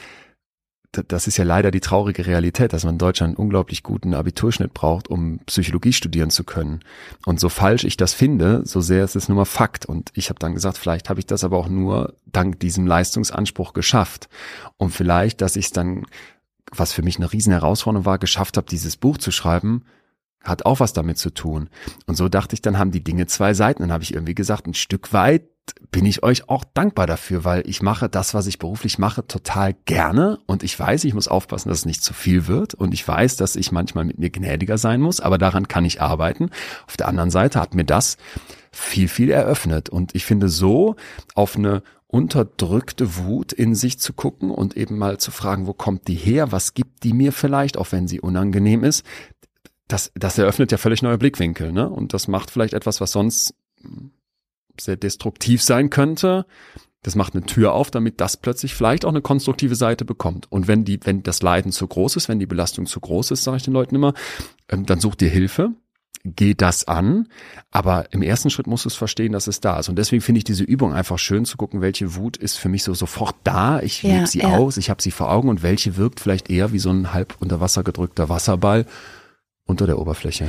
[1.03, 4.75] das ist ja leider die traurige Realität, dass man in Deutschland einen unglaublich guten Abiturschnitt
[4.75, 6.81] braucht, um Psychologie studieren zu können.
[7.27, 9.87] Und so falsch ich das finde, so sehr ist es nur mal Fakt.
[9.87, 13.73] Und ich habe dann gesagt, vielleicht habe ich das aber auch nur dank diesem Leistungsanspruch
[13.73, 14.29] geschafft.
[14.77, 16.07] Und vielleicht, dass ich es dann,
[16.71, 19.85] was für mich eine riesen Herausforderung war, geschafft habe, dieses Buch zu schreiben,
[20.45, 21.69] hat auch was damit zu tun.
[22.07, 23.83] Und so dachte ich, dann haben die Dinge zwei Seiten.
[23.83, 25.45] Dann habe ich irgendwie gesagt, ein Stück weit
[25.91, 29.75] bin ich euch auch dankbar dafür, weil ich mache das, was ich beruflich mache, total
[29.87, 30.39] gerne.
[30.47, 32.75] Und ich weiß, ich muss aufpassen, dass es nicht zu viel wird.
[32.75, 36.03] Und ich weiß, dass ich manchmal mit mir gnädiger sein muss, aber daran kann ich
[36.03, 36.51] arbeiten.
[36.87, 38.19] Auf der anderen Seite hat mir das
[38.73, 39.89] viel, viel eröffnet.
[39.89, 40.97] Und ich finde so
[41.35, 41.83] auf eine
[42.15, 46.53] unterdrückte Wut in sich zu gucken und eben mal zu fragen, wo kommt die her?
[46.53, 49.05] Was gibt die mir vielleicht, auch wenn sie unangenehm ist?
[49.95, 51.89] Das, das eröffnet ja völlig neue Blickwinkel, ne?
[51.89, 53.55] Und das macht vielleicht etwas, was sonst
[54.81, 56.47] sehr destruktiv sein könnte.
[57.03, 60.51] Das macht eine Tür auf, damit das plötzlich vielleicht auch eine konstruktive Seite bekommt.
[60.51, 63.45] Und wenn die, wenn das Leiden zu groß ist, wenn die Belastung zu groß ist,
[63.45, 64.15] sage ich den Leuten immer,
[64.69, 65.71] ähm, dann such dir Hilfe,
[66.25, 67.29] geh das an.
[67.71, 69.89] Aber im ersten Schritt musst du es verstehen, dass es da ist.
[69.89, 72.83] Und deswegen finde ich diese Übung einfach schön zu gucken, welche Wut ist für mich
[72.83, 73.81] so sofort da.
[73.81, 74.57] Ich ja, lebe sie ja.
[74.57, 77.37] aus, ich habe sie vor Augen und welche wirkt vielleicht eher wie so ein halb
[77.39, 78.87] unter Wasser gedrückter Wasserball
[79.67, 80.49] unter der Oberfläche.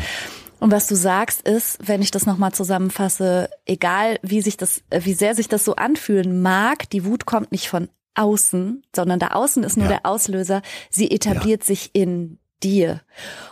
[0.59, 5.13] Und was du sagst ist, wenn ich das nochmal zusammenfasse, egal wie sich das, wie
[5.13, 9.63] sehr sich das so anfühlen mag, die Wut kommt nicht von außen, sondern da außen
[9.63, 9.99] ist nur ja.
[9.99, 10.61] der Auslöser.
[10.89, 11.68] Sie etabliert ja.
[11.68, 13.01] sich in dir.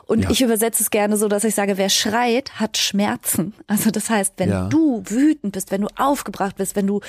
[0.05, 0.29] Und ja.
[0.29, 3.53] ich übersetze es gerne so, dass ich sage, wer schreit, hat Schmerzen.
[3.67, 7.01] Also das heißt, wenn du wütend bist, wenn du aufgebracht bist, wenn du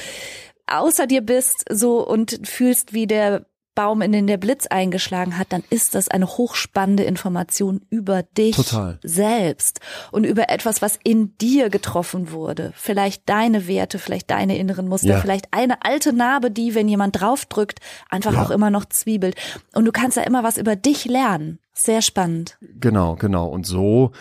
[0.66, 5.53] außer dir bist so und fühlst, wie der Baum, in den der Blitz eingeschlagen hat,
[5.53, 8.99] dann ist das eine hochspannende Information über dich Total.
[9.03, 9.81] selbst
[10.12, 12.72] und über etwas, was in dir getroffen wurde.
[12.77, 15.20] Vielleicht deine Werte, vielleicht deine inneren Muster, ja.
[15.20, 18.43] vielleicht eine alte Narbe, die, wenn jemand draufdrückt, einfach ja.
[18.43, 19.37] auch immer noch zwiebelt.
[19.75, 21.59] Und du kannst ja immer was über dich lernen.
[21.72, 22.57] Sehr spannend.
[22.61, 23.49] Genau, genau.
[23.49, 24.12] Und so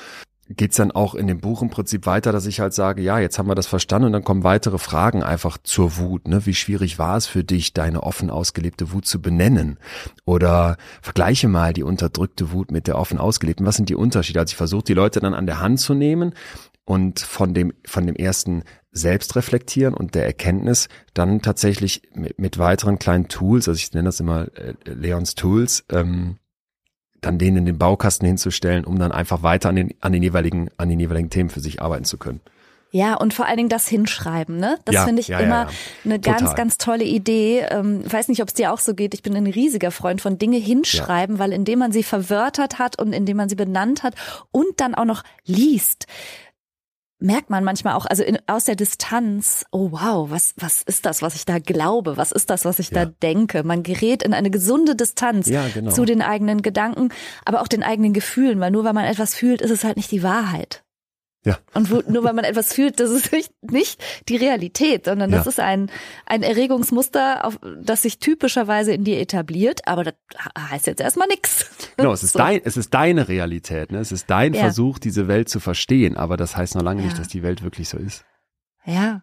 [0.55, 3.39] geht's dann auch in dem Buch im Prinzip weiter, dass ich halt sage, ja, jetzt
[3.39, 6.27] haben wir das verstanden und dann kommen weitere Fragen einfach zur Wut.
[6.27, 6.45] Ne?
[6.45, 9.79] Wie schwierig war es für dich, deine offen ausgelebte Wut zu benennen?
[10.25, 13.65] Oder vergleiche mal die unterdrückte Wut mit der offen ausgelebten.
[13.65, 14.39] Was sind die Unterschiede?
[14.39, 16.33] Also ich versuche die Leute dann an der Hand zu nehmen
[16.85, 22.99] und von dem, von dem ersten Selbstreflektieren und der Erkenntnis dann tatsächlich mit, mit weiteren
[22.99, 26.37] kleinen Tools, also ich nenne das immer äh, Leons Tools, ähm,
[27.25, 30.69] dann denen in den Baukasten hinzustellen, um dann einfach weiter an den, an den jeweiligen,
[30.77, 32.41] an den jeweiligen Themen für sich arbeiten zu können.
[32.95, 34.77] Ja, und vor allen Dingen das Hinschreiben, ne?
[34.85, 35.69] Das ja, finde ich ja, immer ja,
[36.05, 36.39] eine Total.
[36.39, 37.65] ganz, ganz tolle Idee.
[37.71, 39.15] Ähm, weiß nicht, ob es dir auch so geht.
[39.15, 43.11] Ich bin ein riesiger Freund von Dinge hinschreiben, weil indem man sie verwörtert hat und
[43.11, 44.13] indem man sie benannt hat
[44.51, 46.05] und dann auch noch liest,
[47.23, 51.21] merkt man manchmal auch, also in, aus der Distanz, oh wow, was, was ist das,
[51.21, 52.17] was ich da glaube?
[52.17, 53.05] Was ist das, was ich ja.
[53.05, 53.63] da denke?
[53.63, 55.91] Man gerät in eine gesunde Distanz ja, genau.
[55.91, 57.09] zu den eigenen Gedanken,
[57.45, 60.11] aber auch den eigenen Gefühlen, weil nur weil man etwas fühlt, ist es halt nicht
[60.11, 60.82] die Wahrheit.
[61.45, 61.57] Ja.
[61.73, 63.31] Und wo, nur weil man etwas fühlt, das ist
[63.61, 65.49] nicht, die Realität, sondern das ja.
[65.49, 65.91] ist ein,
[66.25, 70.13] ein Erregungsmuster, auf, das sich typischerweise in dir etabliert, aber das
[70.57, 71.69] heißt jetzt erstmal nichts.
[71.97, 72.39] Genau, es ist so.
[72.39, 73.99] dein, es ist deine Realität, ne?
[73.99, 74.61] Es ist dein ja.
[74.61, 77.07] Versuch, diese Welt zu verstehen, aber das heißt noch lange ja.
[77.07, 78.23] nicht, dass die Welt wirklich so ist.
[78.85, 79.21] Ja.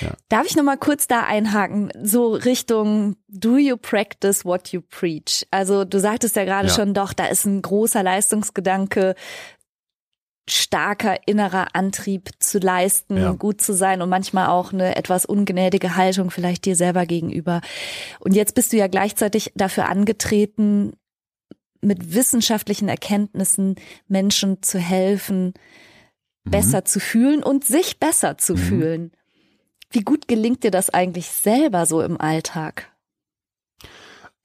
[0.00, 0.10] ja.
[0.28, 5.46] Darf ich noch mal kurz da einhaken, so Richtung Do you practice what you preach?
[5.50, 9.14] Also du sagtest ja gerade schon, doch, da ist ein großer Leistungsgedanke
[10.48, 13.32] starker innerer Antrieb zu leisten, ja.
[13.32, 17.60] gut zu sein und manchmal auch eine etwas ungnädige Haltung vielleicht dir selber gegenüber.
[18.18, 20.94] Und jetzt bist du ja gleichzeitig dafür angetreten,
[21.80, 23.76] mit wissenschaftlichen Erkenntnissen
[24.08, 25.54] Menschen zu helfen,
[26.44, 26.50] mhm.
[26.50, 28.58] besser zu fühlen und sich besser zu mhm.
[28.58, 29.12] fühlen.
[29.90, 32.90] Wie gut gelingt dir das eigentlich selber so im Alltag?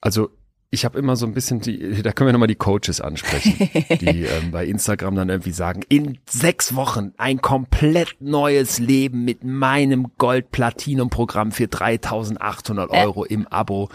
[0.00, 0.30] Also
[0.70, 4.24] ich habe immer so ein bisschen die, da können wir nochmal die Coaches ansprechen, die
[4.24, 10.08] ähm, bei Instagram dann irgendwie sagen, in sechs Wochen ein komplett neues Leben mit meinem
[10.18, 13.32] Gold-Platinum-Programm für 3800 Euro äh.
[13.32, 13.88] im Abo,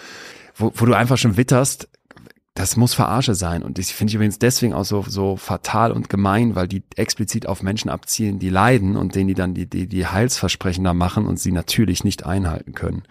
[0.55, 1.89] wo, wo du einfach schon witterst,
[2.55, 3.63] das muss Verarsche sein.
[3.63, 7.47] Und das finde ich übrigens deswegen auch so, so fatal und gemein, weil die explizit
[7.47, 11.25] auf Menschen abzielen, die leiden und denen die dann die, die, die Heilsversprechen da machen
[11.25, 13.03] und sie natürlich nicht einhalten können.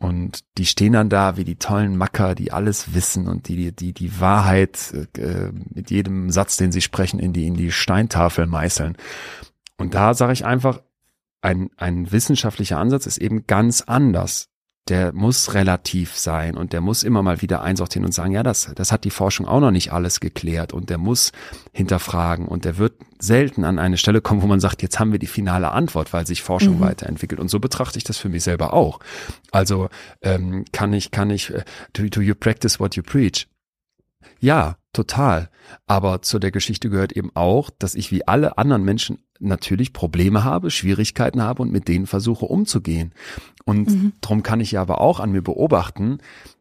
[0.00, 3.92] Und die stehen dann da wie die tollen Macker, die alles wissen und die die
[3.92, 8.96] die Wahrheit äh, mit jedem Satz, den sie sprechen, in die in die Steintafel meißeln.
[9.76, 10.82] Und da sage ich einfach,
[11.40, 14.48] ein ein wissenschaftlicher Ansatz ist eben ganz anders
[14.88, 18.70] der muss relativ sein und der muss immer mal wieder einsortieren und sagen, ja, das,
[18.74, 21.32] das hat die Forschung auch noch nicht alles geklärt und der muss
[21.72, 25.18] hinterfragen und der wird selten an eine Stelle kommen, wo man sagt, jetzt haben wir
[25.18, 26.80] die finale Antwort, weil sich Forschung mhm.
[26.80, 27.40] weiterentwickelt.
[27.40, 29.00] Und so betrachte ich das für mich selber auch.
[29.50, 29.88] Also
[30.22, 33.48] ähm, kann ich, kann ich, äh, do, do you practice what you preach?
[34.40, 35.50] Ja, total.
[35.86, 40.44] Aber zu der Geschichte gehört eben auch, dass ich wie alle anderen Menschen natürlich Probleme
[40.44, 43.12] habe, Schwierigkeiten habe und mit denen versuche umzugehen.
[43.64, 44.12] Und mhm.
[44.20, 46.18] darum kann ich ja aber auch an mir beobachten,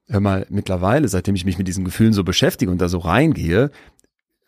[0.08, 3.72] hör mal, mittlerweile, seitdem ich mich mit diesen Gefühlen so beschäftige und da so reingehe,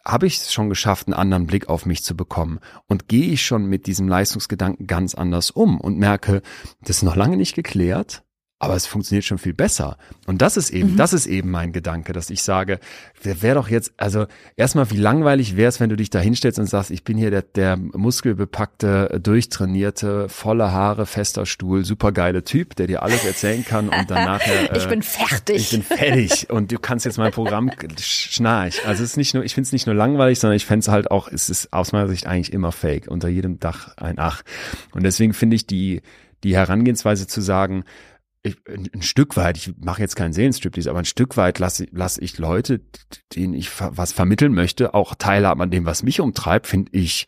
[0.05, 3.45] habe ich es schon geschafft, einen anderen Blick auf mich zu bekommen und gehe ich
[3.45, 6.41] schon mit diesem Leistungsgedanken ganz anders um und merke,
[6.81, 8.23] das ist noch lange nicht geklärt,
[8.61, 9.97] aber es funktioniert schon viel besser.
[10.27, 10.97] Und das ist eben, mhm.
[10.97, 12.79] das ist eben mein Gedanke, dass ich sage,
[13.23, 16.59] wer wäre doch jetzt, also erstmal, wie langweilig wäre es, wenn du dich da hinstellst
[16.59, 22.75] und sagst, ich bin hier der, der muskelbepackte, durchtrainierte, volle Haare, fester Stuhl, supergeile Typ,
[22.75, 24.73] der dir alles erzählen kann und dann nachher.
[24.73, 25.55] Äh, ich bin fertig.
[25.55, 28.85] Ich bin fertig und du kannst jetzt mein Programm schnarch.
[28.85, 30.89] Also es ist nicht nur, ich finde es nicht nur langweilig, sondern ich fände es
[30.89, 33.07] halt auch, es ist aus meiner Sicht eigentlich immer fake.
[33.07, 34.43] Unter jedem Dach ein Ach.
[34.91, 36.01] Und deswegen finde ich die,
[36.43, 37.83] die Herangehensweise zu sagen,
[38.41, 41.87] ich, ein, ein Stück weit, ich mache jetzt keinen Seelenstriptease, aber ein Stück weit lasse
[41.91, 42.81] lass ich Leute,
[43.35, 47.27] denen ich was vermitteln möchte, auch teilhaben an dem, was mich umtreibt, finde ich,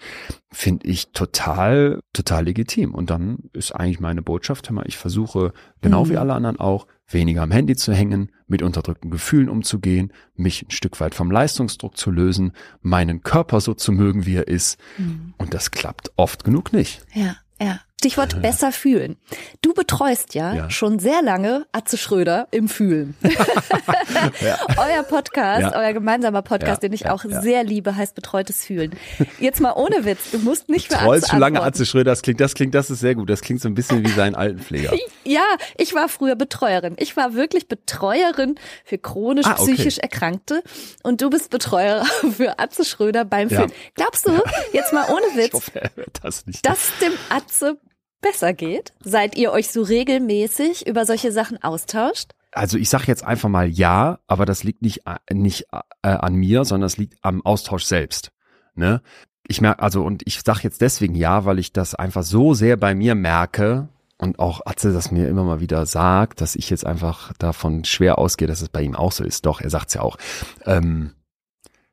[0.52, 2.94] finde ich total, total legitim.
[2.94, 6.10] Und dann ist eigentlich meine Botschaft immer, ich versuche, genau mhm.
[6.10, 10.72] wie alle anderen auch, weniger am Handy zu hängen, mit unterdrückten Gefühlen umzugehen, mich ein
[10.72, 14.80] Stück weit vom Leistungsdruck zu lösen, meinen Körper so zu mögen, wie er ist.
[14.98, 15.34] Mhm.
[15.38, 17.06] Und das klappt oft genug nicht.
[17.14, 17.82] Ja, ja.
[18.02, 19.16] Stichwort besser fühlen.
[19.62, 23.16] Du betreust ja, ja, schon sehr lange Atze Schröder im Fühlen.
[24.42, 24.58] ja.
[24.76, 25.76] Euer Podcast, ja.
[25.76, 28.96] euer gemeinsamer Podcast, den ich auch sehr liebe, heißt Betreutes Fühlen.
[29.40, 32.40] Jetzt mal ohne Witz, du musst nicht für Atze zu lange Atze Schröder, das klingt,
[32.40, 33.30] das klingt, das ist sehr gut.
[33.30, 34.98] Das klingt so ein bisschen wie sein Altenpfleger.
[35.24, 35.46] ja,
[35.78, 36.96] ich war früher Betreuerin.
[36.98, 39.76] Ich war wirklich Betreuerin für chronisch ah, okay.
[39.76, 40.64] psychisch Erkrankte
[41.04, 42.04] und du bist Betreuer
[42.36, 43.72] für Atze Schröder beim Fühlen.
[43.94, 44.42] Glaubst du,
[44.74, 45.92] jetzt mal ohne Witz, hoffe,
[46.24, 47.78] das dass dem Atze
[48.22, 48.94] besser geht?
[49.04, 52.32] Seid ihr euch so regelmäßig über solche Sachen austauscht?
[52.52, 55.68] Also ich sage jetzt einfach mal ja, aber das liegt nicht, äh, nicht
[56.02, 58.32] äh, an mir, sondern es liegt am Austausch selbst.
[58.76, 59.02] Ne?
[59.48, 62.78] Ich merke, also und ich sage jetzt deswegen ja, weil ich das einfach so sehr
[62.78, 66.86] bei mir merke und auch Atze das mir immer mal wieder sagt, dass ich jetzt
[66.86, 69.46] einfach davon schwer ausgehe, dass es bei ihm auch so ist.
[69.46, 70.18] Doch, er sagt es ja auch.
[70.66, 71.12] Ähm,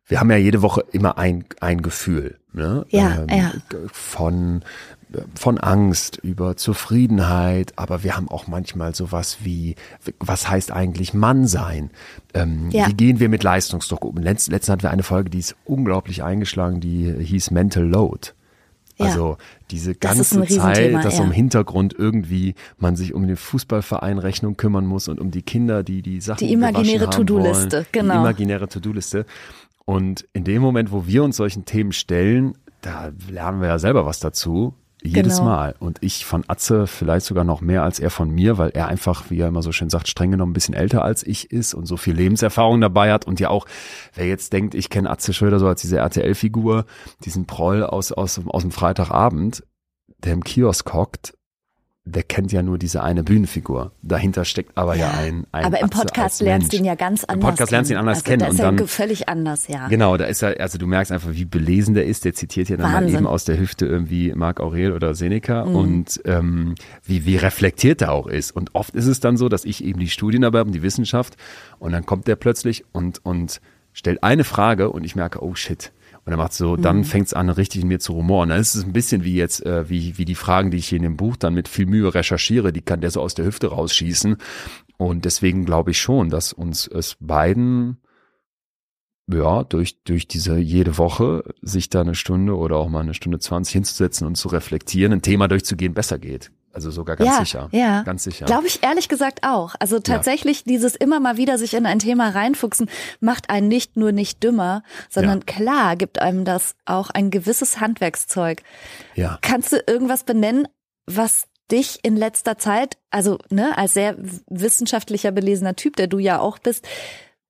[0.07, 2.39] wir haben ja jede Woche immer ein, ein Gefühl.
[2.53, 2.85] Ne?
[2.89, 3.53] Ja, ähm, ja.
[3.93, 4.65] Von
[5.35, 9.75] von Angst über Zufriedenheit, aber wir haben auch manchmal sowas wie,
[10.19, 11.91] was heißt eigentlich Mann sein?
[12.35, 12.89] Ähm, ja.
[12.89, 14.17] Wie gehen wir mit Leistungsdruck um?
[14.17, 18.33] Letzt, letztens hatten wir eine Folge, die ist unglaublich eingeschlagen, die hieß Mental Load.
[19.01, 19.37] Also
[19.71, 21.25] diese ganze das Zeit, dass ja.
[21.25, 25.85] im Hintergrund irgendwie man sich um den Fußballverein Rechnung kümmern muss und um die Kinder,
[25.85, 28.15] die die Sachen Die imaginäre To-Do-Liste, genau.
[28.15, 29.25] Die imaginäre To-Do-Liste.
[29.85, 34.05] Und in dem Moment, wo wir uns solchen Themen stellen, da lernen wir ja selber
[34.05, 35.51] was dazu Jedes genau.
[35.51, 35.75] Mal.
[35.79, 39.31] Und ich von Atze vielleicht sogar noch mehr als er von mir, weil er einfach,
[39.31, 41.87] wie er immer so schön sagt, streng genommen ein bisschen älter als ich ist und
[41.87, 43.27] so viel Lebenserfahrung dabei hat.
[43.27, 43.67] Und ja auch,
[44.15, 46.85] wer jetzt denkt, ich kenne Atze Schröder so als diese RTL-Figur,
[47.25, 49.63] diesen Proll aus, aus, aus dem Freitagabend,
[50.19, 51.38] der im Kiosk hockt
[52.09, 53.93] der kennt ja nur diese eine Bühnenfigur.
[54.03, 57.25] Dahinter steckt aber ja, ja ein, ein Aber im Podcast lernst du ihn ja ganz
[57.25, 57.35] anders.
[57.35, 58.41] Im Podcast lernst du ihn anders also kennen.
[58.41, 59.89] Das ist und dann, ja völlig anders, ja.
[59.89, 62.25] Genau, da ist er, also du merkst einfach, wie belesen der ist.
[62.25, 63.13] Der zitiert ja dann Wahnsinn.
[63.13, 65.77] mal eben aus der Hüfte irgendwie Marc Aurel oder Seneca mhm.
[65.77, 68.51] und ähm, wie, wie reflektiert er auch ist.
[68.51, 71.37] Und oft ist es dann so, dass ich eben die Studien erwerbe, die Wissenschaft
[71.79, 73.61] und dann kommt der plötzlich und, und
[73.93, 75.93] stellt eine Frage und ich merke, oh shit,
[76.29, 76.83] und er macht so, mhm.
[76.83, 78.51] dann fängt es an, richtig in mir zu rumoren.
[78.51, 80.99] Dann ist es ein bisschen wie jetzt, äh, wie, wie die Fragen, die ich hier
[80.99, 83.69] in dem Buch dann mit viel Mühe recherchiere, die kann der so aus der Hüfte
[83.69, 84.37] rausschießen.
[84.99, 87.97] Und deswegen glaube ich schon, dass uns es beiden
[89.29, 93.39] ja, durch, durch diese jede Woche sich da eine Stunde oder auch mal eine Stunde
[93.39, 96.51] zwanzig hinzusetzen und zu reflektieren, ein Thema durchzugehen, besser geht.
[96.71, 97.69] Also sogar ganz ja, sicher.
[97.73, 98.47] Ja, ganz sicher.
[98.47, 99.75] Glaube ich ehrlich gesagt auch.
[99.81, 100.65] Also tatsächlich ja.
[100.67, 102.89] dieses immer mal wieder sich in ein Thema reinfuchsen
[103.21, 105.45] macht einen nicht nur nicht dümmer, sondern ja.
[105.45, 108.63] klar gibt einem das auch ein gewisses Handwerkszeug.
[109.15, 109.39] Ja.
[109.41, 110.69] Kannst du irgendwas benennen,
[111.07, 114.17] was dich in letzter Zeit, also ne, als sehr
[114.47, 116.87] wissenschaftlicher belesener Typ, der du ja auch bist,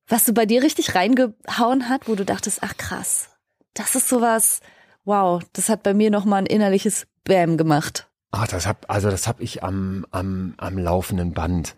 [0.09, 3.29] was du bei dir richtig reingehauen hat, wo du dachtest, ach krass,
[3.73, 4.59] das ist sowas,
[5.05, 8.09] wow, das hat bei mir nochmal ein innerliches Bäm gemacht.
[8.31, 11.75] Ah, das hab, also das habe ich am, am, am laufenden Band.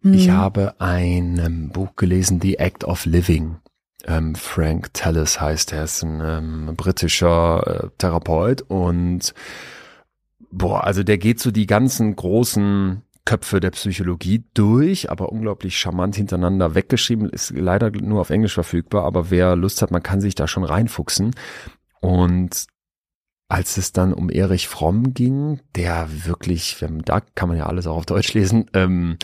[0.00, 0.14] Mhm.
[0.14, 3.58] Ich habe ein ähm, Buch gelesen, The Act of Living.
[4.04, 9.32] Ähm, Frank Tallis heißt er, ist ein ähm, britischer äh, Therapeut und
[10.50, 16.16] boah, also der geht so die ganzen großen Köpfe der Psychologie durch, aber unglaublich charmant
[16.16, 20.34] hintereinander weggeschrieben, ist leider nur auf Englisch verfügbar, aber wer Lust hat, man kann sich
[20.34, 21.32] da schon reinfuchsen.
[22.00, 22.66] Und
[23.48, 27.98] als es dann um Erich Fromm ging, der wirklich, da kann man ja alles auch
[27.98, 29.18] auf Deutsch lesen, ähm,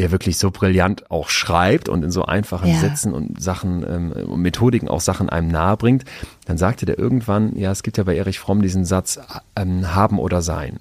[0.00, 2.78] der wirklich so brillant auch schreibt und in so einfachen ja.
[2.78, 6.04] Sätzen und Sachen ähm, und Methodiken auch Sachen einem nahe bringt,
[6.46, 9.20] dann sagte der irgendwann, ja, es gibt ja bei Erich Fromm diesen Satz,
[9.56, 10.80] ähm, haben oder sein.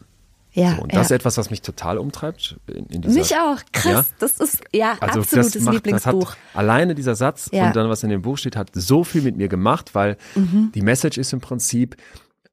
[0.52, 1.00] Ja, so, und ja.
[1.00, 2.60] das ist etwas, was mich total umtreibt.
[2.68, 4.10] In, in dieser, mich auch, krass.
[4.10, 4.16] Ja?
[4.20, 6.32] Das ist ja also absolutes das macht, Lieblingsbuch.
[6.32, 7.68] Das hat, alleine dieser Satz ja.
[7.68, 10.72] und dann, was in dem Buch steht, hat so viel mit mir gemacht, weil mhm.
[10.74, 11.98] die Message ist im Prinzip,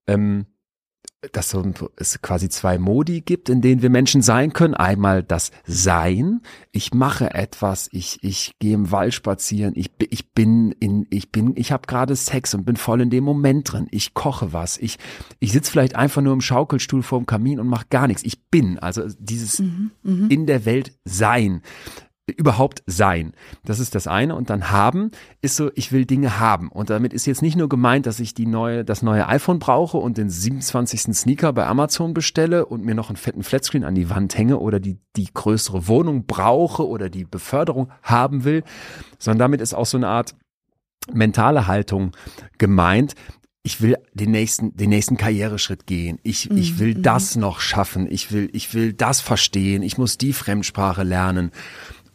[0.06, 0.46] ähm,
[1.32, 1.56] dass
[1.96, 4.74] es quasi zwei Modi gibt, in denen wir Menschen sein können.
[4.74, 6.40] Einmal das Sein.
[6.72, 7.88] Ich mache etwas.
[7.92, 9.74] Ich ich gehe im Wald spazieren.
[9.76, 13.24] Ich ich bin in ich bin ich habe gerade Sex und bin voll in dem
[13.24, 13.88] Moment drin.
[13.90, 14.78] Ich koche was.
[14.78, 14.98] Ich
[15.38, 18.22] ich sitze vielleicht einfach nur im Schaukelstuhl vorm Kamin und mache gar nichts.
[18.24, 20.30] Ich bin also dieses mhm, mhm.
[20.30, 21.62] in der Welt sein
[22.32, 23.32] überhaupt sein.
[23.64, 24.34] Das ist das eine.
[24.34, 25.12] Und dann haben
[25.42, 26.68] ist so, ich will Dinge haben.
[26.68, 29.98] Und damit ist jetzt nicht nur gemeint, dass ich die neue, das neue iPhone brauche
[29.98, 31.14] und den 27.
[31.14, 34.80] Sneaker bei Amazon bestelle und mir noch einen fetten Flatscreen an die Wand hänge oder
[34.80, 38.64] die, die größere Wohnung brauche oder die Beförderung haben will,
[39.18, 40.34] sondern damit ist auch so eine Art
[41.12, 42.10] mentale Haltung
[42.58, 43.14] gemeint,
[43.66, 46.20] ich will den nächsten, den nächsten Karriereschritt gehen.
[46.22, 46.56] Ich, mhm.
[46.56, 47.02] ich will mhm.
[47.02, 48.06] das noch schaffen.
[48.08, 49.82] Ich will, ich will das verstehen.
[49.82, 51.50] Ich muss die Fremdsprache lernen.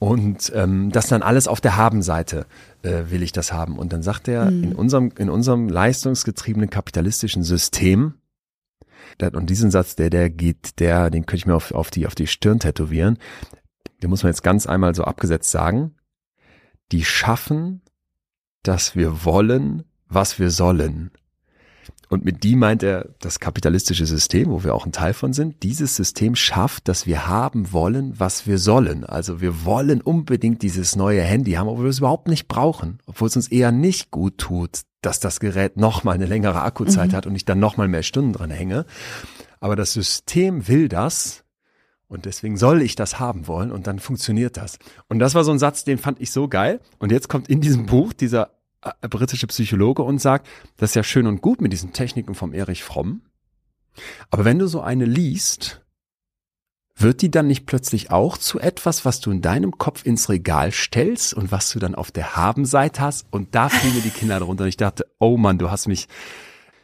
[0.02, 2.48] Und ähm, das dann alles auf der Habenseite
[2.82, 3.78] äh, will ich das haben.
[3.78, 4.64] Und dann sagt er, mhm.
[4.64, 8.16] in unserem, in unserem leistungsgetriebenen kapitalistischen System,
[9.22, 12.16] und diesen Satz, der, der geht, der, den könnte ich mir auf, auf, die, auf
[12.16, 13.20] die Stirn tätowieren,
[14.02, 15.94] den muss man jetzt ganz einmal so abgesetzt sagen,
[16.92, 17.84] die schaffen,
[18.64, 21.12] dass wir wollen, was wir sollen.
[22.12, 25.64] Und mit die meint er das kapitalistische System, wo wir auch ein Teil von sind.
[25.64, 29.06] Dieses System schafft, dass wir haben wollen, was wir sollen.
[29.06, 33.30] Also wir wollen unbedingt dieses neue Handy haben, obwohl wir es überhaupt nicht brauchen, obwohl
[33.30, 37.16] es uns eher nicht gut tut, dass das Gerät nochmal eine längere Akkuzeit mhm.
[37.16, 38.86] hat und ich dann nochmal mehr Stunden dran hänge.
[39.62, 41.46] Aber das System will das
[42.10, 44.80] und deswegen soll ich das haben wollen und dann funktioniert das.
[45.08, 46.82] Und das war so ein Satz, den fand ich so geil.
[47.00, 48.50] Und jetzt kommt in diesem Buch dieser
[49.02, 52.84] britische Psychologe und sagt, das ist ja schön und gut mit diesen Techniken vom Erich
[52.84, 53.22] Fromm.
[54.30, 55.82] Aber wenn du so eine liest,
[56.96, 60.72] wird die dann nicht plötzlich auch zu etwas, was du in deinem Kopf ins Regal
[60.72, 63.26] stellst und was du dann auf der Habenseite hast?
[63.32, 66.08] Und da fielen mir die Kinder darunter und ich dachte, oh Mann, du hast mich,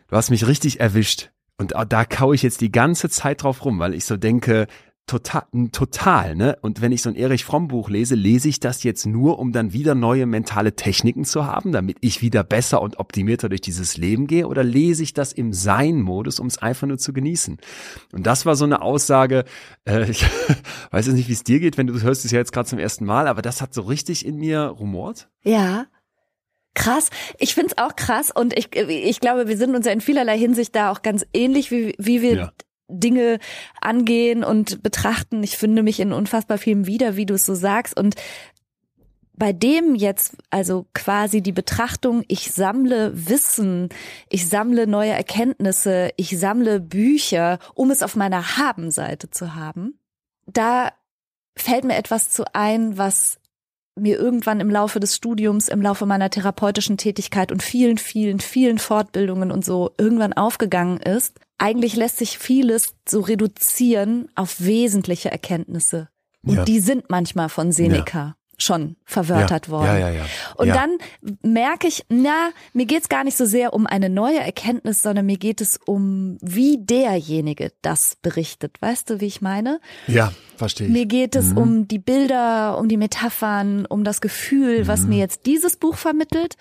[0.07, 1.31] du hast mich richtig erwischt.
[1.59, 4.67] Und da kau ich jetzt die ganze Zeit drauf rum, weil ich so denke,
[5.07, 6.57] total, total, ne?
[6.61, 9.53] Und wenn ich so ein Erich Fromm Buch lese, lese ich das jetzt nur, um
[9.53, 13.97] dann wieder neue mentale Techniken zu haben, damit ich wieder besser und optimierter durch dieses
[13.97, 17.57] Leben gehe, oder lese ich das im Sein-Modus, um es einfach nur zu genießen?
[18.13, 19.45] Und das war so eine Aussage,
[19.85, 20.25] äh, ich
[20.91, 22.79] weiß jetzt nicht, wie es dir geht, wenn du hörst es ja jetzt gerade zum
[22.79, 25.29] ersten Mal, aber das hat so richtig in mir rumort.
[25.43, 25.85] Ja,
[26.73, 27.09] Krass.
[27.39, 30.75] Ich find's auch krass und ich, ich glaube, wir sind uns ja in vielerlei Hinsicht
[30.75, 32.51] da auch ganz ähnlich, wie, wie wir ja
[32.87, 33.39] Dinge
[33.81, 35.43] angehen und betrachten.
[35.43, 37.97] Ich finde mich in unfassbar vielem wieder, wie du es so sagst.
[37.97, 38.15] Und
[39.33, 43.89] bei dem jetzt also quasi die Betrachtung, ich sammle Wissen,
[44.29, 49.99] ich sammle neue Erkenntnisse, ich sammle Bücher, um es auf meiner Habenseite zu haben,
[50.47, 50.91] da
[51.55, 53.39] fällt mir etwas zu ein, was
[53.97, 58.77] mir irgendwann im Laufe des Studiums, im Laufe meiner therapeutischen Tätigkeit und vielen, vielen, vielen
[58.77, 61.39] Fortbildungen und so irgendwann aufgegangen ist.
[61.57, 66.09] Eigentlich lässt sich vieles so reduzieren auf wesentliche Erkenntnisse.
[66.43, 66.65] Und ja.
[66.65, 68.35] die sind manchmal von Seneca.
[68.59, 69.85] Schon verwörtert ja, worden.
[69.85, 70.25] Ja, ja, ja.
[70.55, 70.73] Und ja.
[70.73, 70.97] dann
[71.43, 75.37] merke ich, na, mir geht's gar nicht so sehr um eine neue Erkenntnis, sondern mir
[75.37, 78.81] geht es um, wie derjenige das berichtet.
[78.81, 79.79] Weißt du, wie ich meine?
[80.07, 80.93] Ja, verstehe ich.
[80.93, 81.57] Mir geht es mhm.
[81.57, 84.87] um die Bilder, um die Metaphern, um das Gefühl, mhm.
[84.87, 86.55] was mir jetzt dieses Buch vermittelt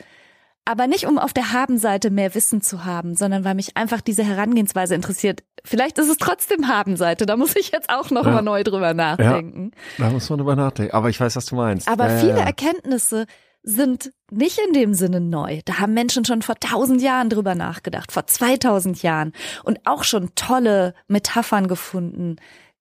[0.66, 4.24] aber nicht um auf der Habenseite mehr Wissen zu haben, sondern weil mich einfach diese
[4.24, 5.42] Herangehensweise interessiert.
[5.64, 8.32] Vielleicht ist es trotzdem Habenseite, da muss ich jetzt auch noch ja.
[8.32, 9.70] mal neu drüber nachdenken.
[9.96, 11.88] Ja, da muss man drüber nachdenken, aber ich weiß, was du meinst.
[11.88, 13.26] Aber ja, viele Erkenntnisse
[13.62, 15.60] sind nicht in dem Sinne neu.
[15.64, 19.32] Da haben Menschen schon vor tausend Jahren drüber nachgedacht, vor 2000 Jahren
[19.64, 22.36] und auch schon tolle Metaphern gefunden,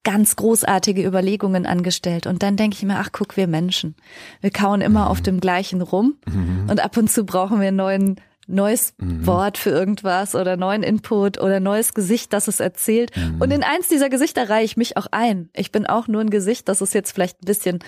[0.06, 2.28] ganz großartige Überlegungen angestellt.
[2.28, 3.95] Und dann denke ich mir, ach guck, wir Menschen.
[4.39, 5.08] Wir kauen immer mhm.
[5.08, 6.70] auf dem gleichen rum mhm.
[6.70, 9.26] und ab und zu brauchen wir einen neuen neues mhm.
[9.26, 13.12] Wort für irgendwas oder neuen Input oder neues Gesicht, das es erzählt.
[13.18, 13.41] Mhm.
[13.41, 15.49] Und in eins dieser Gesichter reihe ich mich auch ein.
[15.53, 17.80] Ich bin auch nur ein Gesicht, das es jetzt vielleicht ein bisschen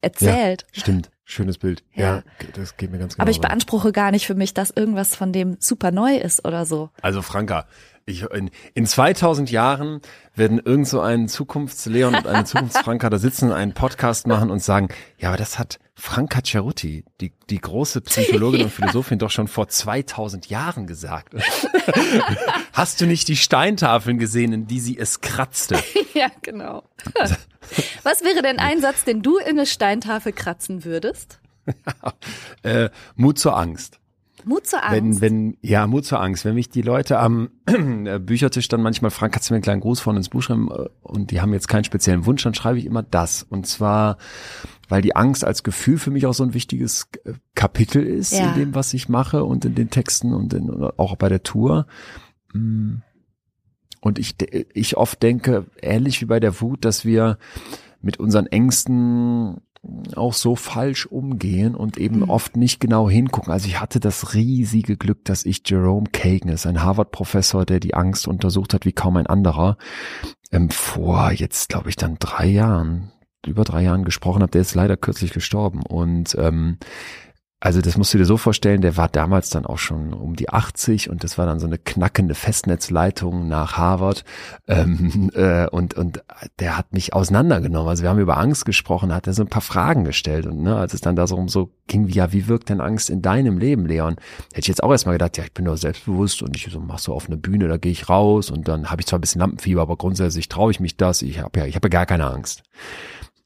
[0.00, 0.66] erzählt.
[0.72, 1.10] Ja, stimmt.
[1.24, 1.84] Schönes Bild.
[1.94, 2.16] Ja.
[2.16, 2.22] ja.
[2.54, 3.22] das geht mir ganz genau.
[3.22, 6.66] Aber ich beanspruche gar nicht für mich, dass irgendwas von dem super neu ist oder
[6.66, 6.90] so.
[7.02, 7.66] Also Franka,
[8.10, 10.00] ich, in, in 2000 Jahren
[10.34, 14.88] werden irgend so ein Zukunftsleon und eine Zukunftsfranka da sitzen, einen Podcast machen und sagen,
[15.18, 19.68] ja, aber das hat Franka Cerutti, die, die große Psychologin und Philosophin, doch schon vor
[19.68, 21.34] 2000 Jahren gesagt.
[22.72, 25.78] Hast du nicht die Steintafeln gesehen, in die sie es kratzte?
[26.14, 26.84] ja, genau.
[28.02, 31.40] Was wäre denn ein Satz, den du in eine Steintafel kratzen würdest?
[32.62, 33.99] äh, Mut zur Angst.
[34.44, 35.20] Mut zur Angst.
[35.20, 36.44] Wenn, wenn, ja, Mut zur Angst.
[36.44, 37.50] Wenn mich die Leute am
[38.20, 40.88] Büchertisch dann manchmal fragen, kannst du mir einen kleinen Gruß von ins Buch schreiben äh,
[41.02, 43.42] und die haben jetzt keinen speziellen Wunsch, dann schreibe ich immer das.
[43.42, 44.18] Und zwar,
[44.88, 48.50] weil die Angst als Gefühl für mich auch so ein wichtiges äh, Kapitel ist ja.
[48.50, 51.86] in dem, was ich mache und in den Texten und in, auch bei der Tour.
[52.52, 52.96] Mm.
[54.02, 54.36] Und ich,
[54.72, 57.36] ich oft denke, ähnlich wie bei der Wut, dass wir
[58.00, 59.60] mit unseren Ängsten
[60.14, 62.30] auch so falsch umgehen und eben mhm.
[62.30, 63.52] oft nicht genau hingucken.
[63.52, 67.94] Also ich hatte das riesige Glück, dass ich Jerome Kagan ist, ein Harvard-Professor, der die
[67.94, 69.78] Angst untersucht hat wie kaum ein anderer,
[70.52, 73.12] ähm, vor jetzt glaube ich dann drei Jahren,
[73.46, 74.52] über drei Jahren gesprochen habe.
[74.52, 76.78] Der ist leider kürzlich gestorben und ähm,
[77.62, 80.48] also das musst du dir so vorstellen, der war damals dann auch schon um die
[80.48, 84.24] 80 und das war dann so eine knackende Festnetzleitung nach Harvard
[84.66, 86.22] ähm, äh, und und
[86.58, 87.88] der hat mich auseinandergenommen.
[87.88, 90.74] Also wir haben über Angst gesprochen, hat er so ein paar Fragen gestellt und ne,
[90.76, 93.84] als es dann darum so ging, wie ja, wie wirkt denn Angst in deinem Leben,
[93.84, 94.16] Leon?
[94.52, 96.98] Hätte ich jetzt auch erstmal gedacht, ja, ich bin doch selbstbewusst und ich so mach
[96.98, 99.40] so auf eine Bühne, da gehe ich raus und dann habe ich zwar ein bisschen
[99.40, 101.20] Lampenfieber, aber grundsätzlich traue ich mich das.
[101.20, 102.62] Ich habe ja, ich habe ja gar keine Angst.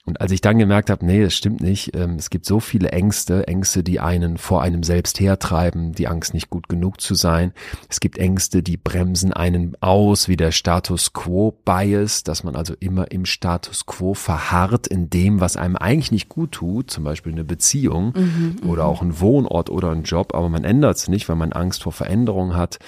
[0.07, 2.93] Und als ich dann gemerkt habe, nee, das stimmt nicht, ähm, es gibt so viele
[2.93, 7.53] Ängste, Ängste, die einen vor einem selbst hertreiben, die Angst nicht gut genug zu sein.
[7.89, 12.75] Es gibt Ängste, die bremsen einen aus, wie der Status Quo Bias, dass man also
[12.81, 17.33] immer im Status Quo verharrt in dem, was einem eigentlich nicht gut tut, zum Beispiel
[17.33, 18.89] eine Beziehung mhm, oder mhm.
[18.91, 21.93] auch ein Wohnort oder ein Job, aber man ändert es nicht, weil man Angst vor
[21.93, 22.79] Veränderung hat.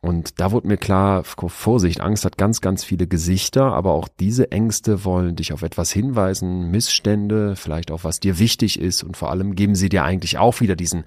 [0.00, 4.52] Und da wurde mir klar, Vorsicht, Angst hat ganz, ganz viele Gesichter, aber auch diese
[4.52, 9.30] Ängste wollen dich auf etwas hinweisen, Missstände, vielleicht auch was dir wichtig ist und vor
[9.30, 11.04] allem geben sie dir eigentlich auch wieder diesen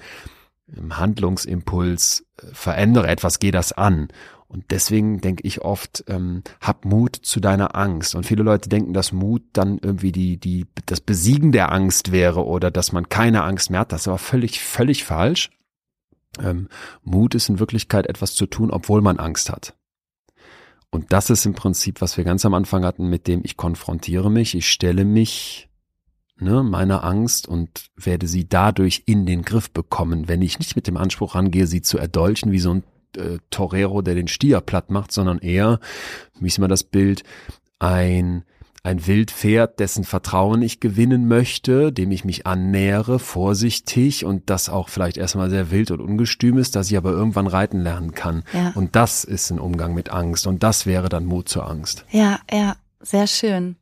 [0.75, 4.09] ähm, Handlungsimpuls, äh, verändere etwas, geh das an.
[4.49, 8.15] Und deswegen denke ich oft, ähm, hab Mut zu deiner Angst.
[8.15, 12.45] Und viele Leute denken, dass Mut dann irgendwie die, die, das Besiegen der Angst wäre
[12.45, 13.93] oder dass man keine Angst mehr hat.
[13.93, 15.51] Das ist aber völlig, völlig falsch.
[16.39, 16.69] Ähm,
[17.03, 19.75] Mut ist in Wirklichkeit etwas zu tun, obwohl man Angst hat.
[20.89, 24.29] Und das ist im Prinzip, was wir ganz am Anfang hatten, mit dem ich konfrontiere
[24.29, 25.69] mich, ich stelle mich
[26.41, 30.87] ne, meiner Angst und werde sie dadurch in den Griff bekommen, wenn ich nicht mit
[30.87, 32.83] dem Anspruch rangehe, sie zu erdolchen wie so ein
[33.15, 35.79] äh, Torero, der den Stier platt macht, sondern eher,
[36.39, 37.23] wie ist immer das Bild,
[37.79, 38.43] ein
[38.83, 44.89] ein Wildpferd, dessen Vertrauen ich gewinnen möchte, dem ich mich annähere, vorsichtig und das auch
[44.89, 48.43] vielleicht erstmal sehr wild und ungestüm ist, dass ich aber irgendwann reiten lernen kann.
[48.53, 48.71] Ja.
[48.73, 52.05] Und das ist ein Umgang mit Angst und das wäre dann Mut zur Angst.
[52.09, 53.75] Ja, ja, sehr schön.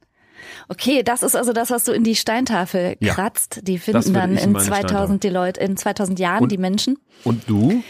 [0.68, 3.58] Okay, das ist also das, was du in die Steintafel kratzt.
[3.58, 6.98] Ja, die finden dann in, in 2000 die Leute, in 2000 Jahren und, die Menschen.
[7.24, 7.84] Und du?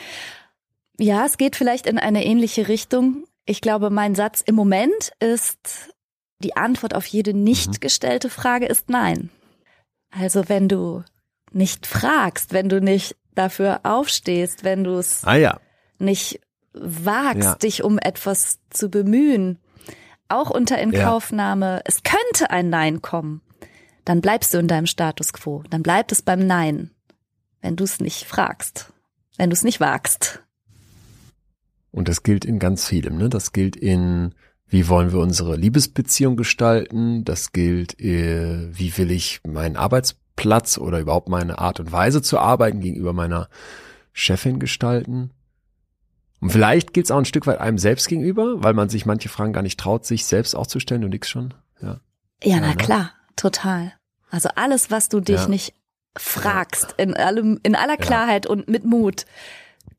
[0.99, 5.89] Ja, es geht vielleicht in eine ähnliche Richtung Ich glaube, mein Satz im Moment ist,
[6.39, 7.79] die Antwort auf jede nicht mhm.
[7.79, 9.29] gestellte Frage ist nein.
[10.11, 11.03] Also wenn du
[11.51, 15.59] nicht fragst, wenn du nicht dafür aufstehst, wenn du es ah, ja.
[15.97, 16.39] nicht
[16.73, 17.55] wagst, ja.
[17.55, 19.59] dich um etwas zu bemühen,
[20.27, 21.81] auch unter Inkaufnahme, ja.
[21.85, 23.41] es könnte ein Nein kommen,
[24.05, 26.91] dann bleibst du in deinem Status quo, dann bleibt es beim Nein,
[27.61, 28.91] wenn du es nicht fragst,
[29.37, 30.43] wenn du es nicht wagst.
[31.91, 33.29] Und das gilt in ganz vielem, ne?
[33.29, 34.35] Das gilt in,
[34.69, 37.25] wie wollen wir unsere Liebesbeziehung gestalten?
[37.25, 42.37] Das gilt, äh, wie will ich meinen Arbeitsplatz oder überhaupt meine Art und Weise zu
[42.37, 43.49] arbeiten gegenüber meiner
[44.13, 45.31] Chefin gestalten?
[46.39, 49.27] Und vielleicht gilt es auch ein Stück weit einem selbst gegenüber, weil man sich manche
[49.27, 51.53] Fragen gar nicht traut, sich selbst auch zu stellen und nix schon.
[51.81, 51.99] Ja,
[52.43, 52.75] ja, ja na ne?
[52.75, 53.93] klar, total.
[54.29, 55.47] Also alles, was du dich ja.
[55.47, 55.73] nicht
[56.15, 58.51] fragst, in allem, in aller Klarheit ja.
[58.51, 59.25] und mit Mut,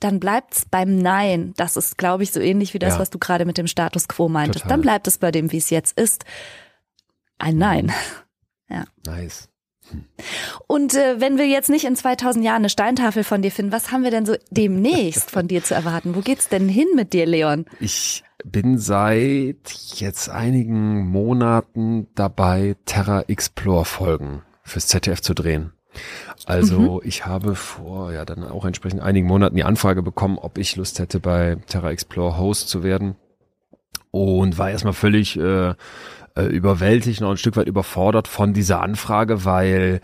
[0.01, 1.53] dann bleibt's beim Nein.
[1.57, 3.01] Das ist, glaube ich, so ähnlich wie das, ja.
[3.01, 4.65] was du gerade mit dem Status quo meintest.
[4.65, 4.71] Total.
[4.71, 6.25] Dann bleibt es bei dem, wie es jetzt ist.
[7.39, 7.87] Ein Nein.
[7.87, 7.93] Mhm.
[8.73, 8.85] Ja.
[9.05, 9.49] Nice.
[9.91, 10.05] Hm.
[10.69, 13.91] Und äh, wenn wir jetzt nicht in 2000 Jahren eine Steintafel von dir finden, was
[13.91, 16.15] haben wir denn so demnächst von dir zu erwarten?
[16.15, 17.67] Wo geht's denn hin mit dir, Leon?
[17.81, 25.73] Ich bin seit jetzt einigen Monaten dabei, Terra Explore Folgen fürs ZDF zu drehen.
[26.47, 27.01] Also mhm.
[27.05, 30.99] ich habe vor ja dann auch entsprechend einigen Monaten die Anfrage bekommen, ob ich Lust
[30.99, 33.17] hätte, bei Terra Explore Host zu werden.
[34.13, 35.75] Und war erstmal völlig äh,
[36.35, 40.01] äh, überwältigt und ein Stück weit überfordert von dieser Anfrage, weil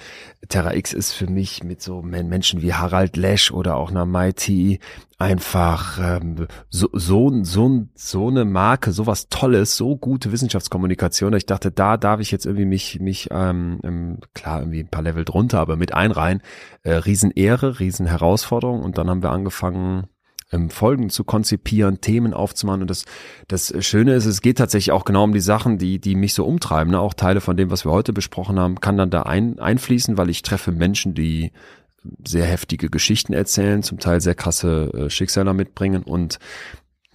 [0.49, 4.81] Terra X ist für mich mit so Menschen wie Harald Lesch oder auch einer Mighty
[5.19, 11.33] einfach ähm, so, so, so, so eine Marke, so was Tolles, so gute Wissenschaftskommunikation.
[11.35, 15.03] Ich dachte, da darf ich jetzt irgendwie mich, mich ähm, ähm, klar, irgendwie ein paar
[15.03, 16.43] Level drunter, aber mit einreihen.
[16.83, 18.83] Äh, Riesenehre, Riesenherausforderung.
[18.83, 20.09] Und dann haben wir angefangen,
[20.53, 22.83] ähm, Folgen zu konzipieren, Themen aufzumachen.
[22.83, 23.05] Und das,
[23.49, 26.45] das Schöne ist, es geht tatsächlich auch genau um die Sachen, die, die mich so
[26.45, 26.93] umtreiben.
[26.93, 27.01] Ne?
[27.01, 30.31] Auch Teile von dem, was wir heute besprochen haben, kann dann da ein, einfließen, weil
[30.31, 31.53] ich treffe Menschen, die
[32.27, 36.39] sehr heftige Geschichten erzählen, zum Teil sehr krasse äh, Schicksale mitbringen und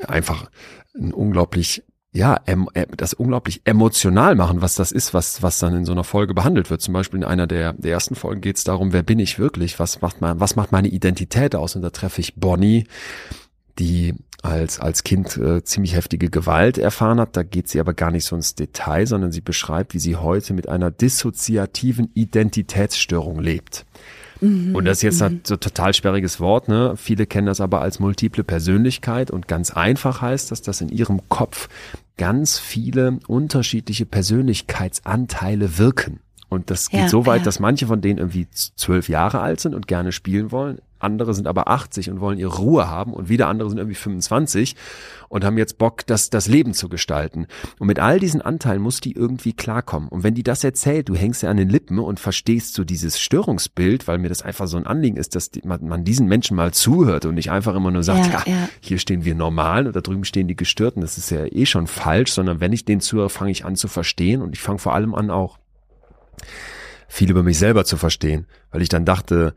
[0.08, 0.50] einfach
[0.96, 2.41] ein unglaublich ja,
[2.97, 6.70] das unglaublich emotional machen, was das ist, was, was dann in so einer Folge behandelt
[6.70, 6.82] wird.
[6.82, 9.80] Zum Beispiel in einer der, der ersten Folgen geht es darum, wer bin ich wirklich?
[9.80, 11.76] Was macht man, was macht meine Identität aus?
[11.78, 12.86] Und da treffe ich Bonnie,
[13.80, 17.38] die als, als Kind äh, ziemlich heftige Gewalt erfahren hat.
[17.38, 20.53] Da geht sie aber gar nicht so ins Detail, sondern sie beschreibt, wie sie heute
[20.53, 23.86] mit einer dissoziativen Identitätsstörung lebt.
[24.42, 24.76] Mhm.
[24.76, 25.26] Und das ist jetzt mhm.
[25.26, 26.96] halt so total sperriges Wort, ne?
[26.98, 31.22] Viele kennen das aber als multiple Persönlichkeit und ganz einfach heißt das, dass in ihrem
[31.30, 31.70] Kopf
[32.18, 36.20] ganz viele unterschiedliche Persönlichkeitsanteile wirken.
[36.52, 37.45] Und das geht ja, so weit, ja.
[37.45, 40.80] dass manche von denen irgendwie zwölf Jahre alt sind und gerne spielen wollen.
[40.99, 43.14] Andere sind aber 80 und wollen ihre Ruhe haben.
[43.14, 44.76] Und wieder andere sind irgendwie 25
[45.30, 47.47] und haben jetzt Bock, das, das Leben zu gestalten.
[47.80, 50.10] Und mit all diesen Anteilen muss die irgendwie klarkommen.
[50.10, 53.18] Und wenn die das erzählt, du hängst ja an den Lippen und verstehst so dieses
[53.18, 56.74] Störungsbild, weil mir das einfach so ein Anliegen ist, dass man, man diesen Menschen mal
[56.74, 60.02] zuhört und nicht einfach immer nur sagt, ja, ja, hier stehen wir normal und da
[60.02, 61.02] drüben stehen die Gestörten.
[61.02, 63.88] Das ist ja eh schon falsch, sondern wenn ich den zuhöre, fange ich an zu
[63.88, 65.61] verstehen und ich fange vor allem an auch
[67.08, 69.54] viel über mich selber zu verstehen, weil ich dann dachte,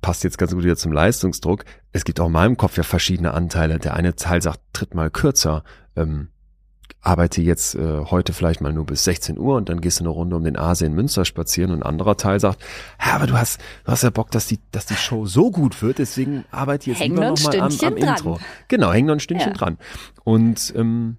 [0.00, 1.64] passt jetzt ganz gut wieder zum Leistungsdruck.
[1.92, 3.78] Es gibt auch in meinem Kopf ja verschiedene Anteile.
[3.78, 5.62] Der eine Teil sagt, tritt mal kürzer,
[5.94, 6.28] ähm,
[7.00, 10.08] arbeite jetzt äh, heute vielleicht mal nur bis 16 Uhr und dann gehst du eine
[10.08, 12.60] Runde um den Aasee in Münster spazieren und ein anderer Teil sagt,
[13.04, 15.82] ja, aber du hast, du hast ja Bock, dass die, dass die Show so gut
[15.82, 18.40] wird, deswegen arbeite ich jetzt häng lieber noch mal am, am Intro.
[18.68, 19.56] Genau, häng noch ein Stündchen ja.
[19.56, 19.78] dran.
[20.24, 21.18] Und ähm,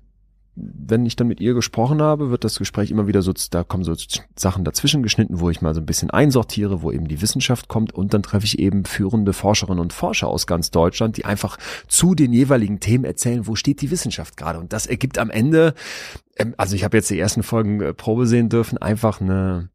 [0.55, 3.83] wenn ich dann mit ihr gesprochen habe, wird das Gespräch immer wieder so, da kommen
[3.83, 3.93] so
[4.37, 7.93] Sachen dazwischen geschnitten, wo ich mal so ein bisschen einsortiere, wo eben die Wissenschaft kommt.
[7.93, 12.15] Und dann treffe ich eben führende Forscherinnen und Forscher aus ganz Deutschland, die einfach zu
[12.15, 14.59] den jeweiligen Themen erzählen, wo steht die Wissenschaft gerade.
[14.59, 15.73] Und das ergibt am Ende,
[16.37, 19.69] ähm, also ich habe jetzt die ersten Folgen äh, Probe sehen dürfen, einfach eine,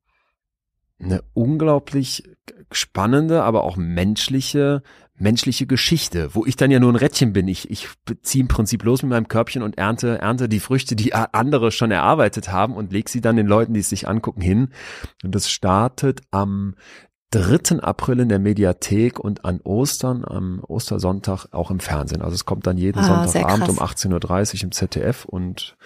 [0.98, 2.24] eine unglaublich
[2.72, 4.82] spannende, aber auch menschliche
[5.20, 7.48] menschliche Geschichte, wo ich dann ja nur ein Rädchen bin.
[7.48, 7.88] Ich, ich
[8.22, 11.90] ziehe im Prinzip los mit meinem Körbchen und ernte, ernte die Früchte, die andere schon
[11.90, 14.70] erarbeitet haben und leg sie dann den Leuten, die es sich angucken, hin.
[15.22, 16.74] Und das startet am
[17.32, 17.80] 3.
[17.80, 22.22] April in der Mediathek und an Ostern, am Ostersonntag auch im Fernsehen.
[22.22, 25.76] Also es kommt dann jeden ah, Sonntagabend um 18.30 Uhr im ZDF und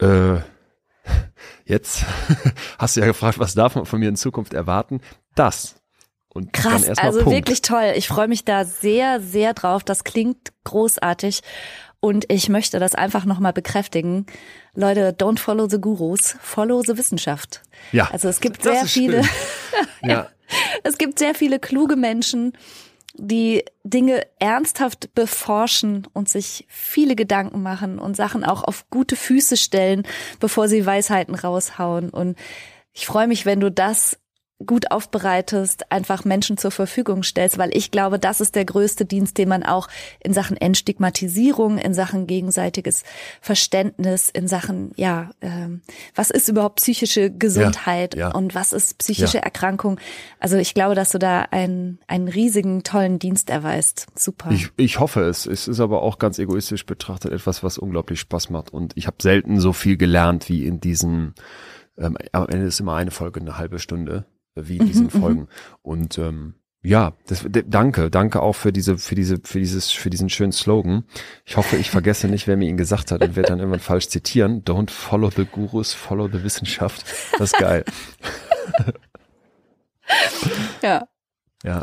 [0.00, 0.34] äh,
[1.64, 2.04] jetzt
[2.78, 5.00] hast du ja gefragt, was darf man von mir in Zukunft erwarten?
[5.34, 5.81] Das
[6.34, 7.36] und Krass, also Punkt.
[7.36, 7.92] wirklich toll.
[7.96, 9.84] Ich freue mich da sehr, sehr drauf.
[9.84, 11.42] Das klingt großartig.
[12.00, 14.26] Und ich möchte das einfach nochmal bekräftigen.
[14.74, 17.62] Leute, don't follow the gurus, follow the Wissenschaft.
[17.92, 18.08] Ja.
[18.10, 19.22] Also es gibt sehr viele,
[20.02, 20.28] ja.
[20.82, 22.54] es gibt sehr viele kluge Menschen
[23.14, 29.56] die Dinge ernsthaft beforschen und sich viele Gedanken machen und Sachen auch auf gute Füße
[29.56, 30.04] stellen,
[30.40, 32.08] bevor sie Weisheiten raushauen.
[32.08, 32.38] Und
[32.92, 34.18] ich freue mich, wenn du das
[34.66, 39.38] gut aufbereitest, einfach Menschen zur Verfügung stellst, weil ich glaube, das ist der größte Dienst,
[39.38, 39.88] den man auch
[40.20, 43.02] in Sachen Entstigmatisierung, in Sachen gegenseitiges
[43.40, 45.82] Verständnis, in Sachen, ja, ähm,
[46.14, 48.34] was ist überhaupt psychische Gesundheit ja, ja.
[48.34, 49.44] und was ist psychische ja.
[49.44, 49.98] Erkrankung.
[50.38, 54.06] Also ich glaube, dass du da einen, einen riesigen, tollen Dienst erweist.
[54.14, 54.50] Super.
[54.52, 55.46] Ich, ich hoffe es.
[55.46, 59.16] Es ist aber auch ganz egoistisch betrachtet etwas, was unglaublich Spaß macht und ich habe
[59.20, 61.34] selten so viel gelernt wie in diesen
[61.98, 64.24] ähm, am Ende ist immer eine Folge eine halbe Stunde
[64.54, 65.48] wie in diesen mhm, Folgen.
[65.82, 70.28] Und ähm, ja, das, danke, danke auch für diese, für diese, für dieses, für diesen
[70.28, 71.04] schönen Slogan.
[71.44, 74.08] Ich hoffe, ich vergesse nicht, wer mir ihn gesagt hat und werde dann irgendwann falsch
[74.08, 74.64] zitieren.
[74.64, 77.04] Don't follow the Gurus, follow the Wissenschaft.
[77.38, 77.84] Das ist geil.
[80.82, 81.06] ja.
[81.62, 81.82] Ja.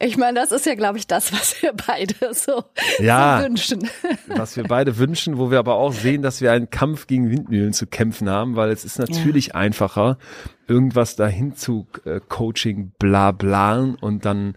[0.00, 2.62] Ich meine, das ist ja, glaube ich, das, was wir beide so,
[3.00, 3.90] ja, so wünschen.
[4.28, 7.72] Was wir beide wünschen, wo wir aber auch sehen, dass wir einen Kampf gegen Windmühlen
[7.72, 9.54] zu kämpfen haben, weil es ist natürlich ja.
[9.54, 10.18] einfacher,
[10.68, 13.68] irgendwas dahin zu äh, Coaching bla bla
[14.00, 14.54] und dann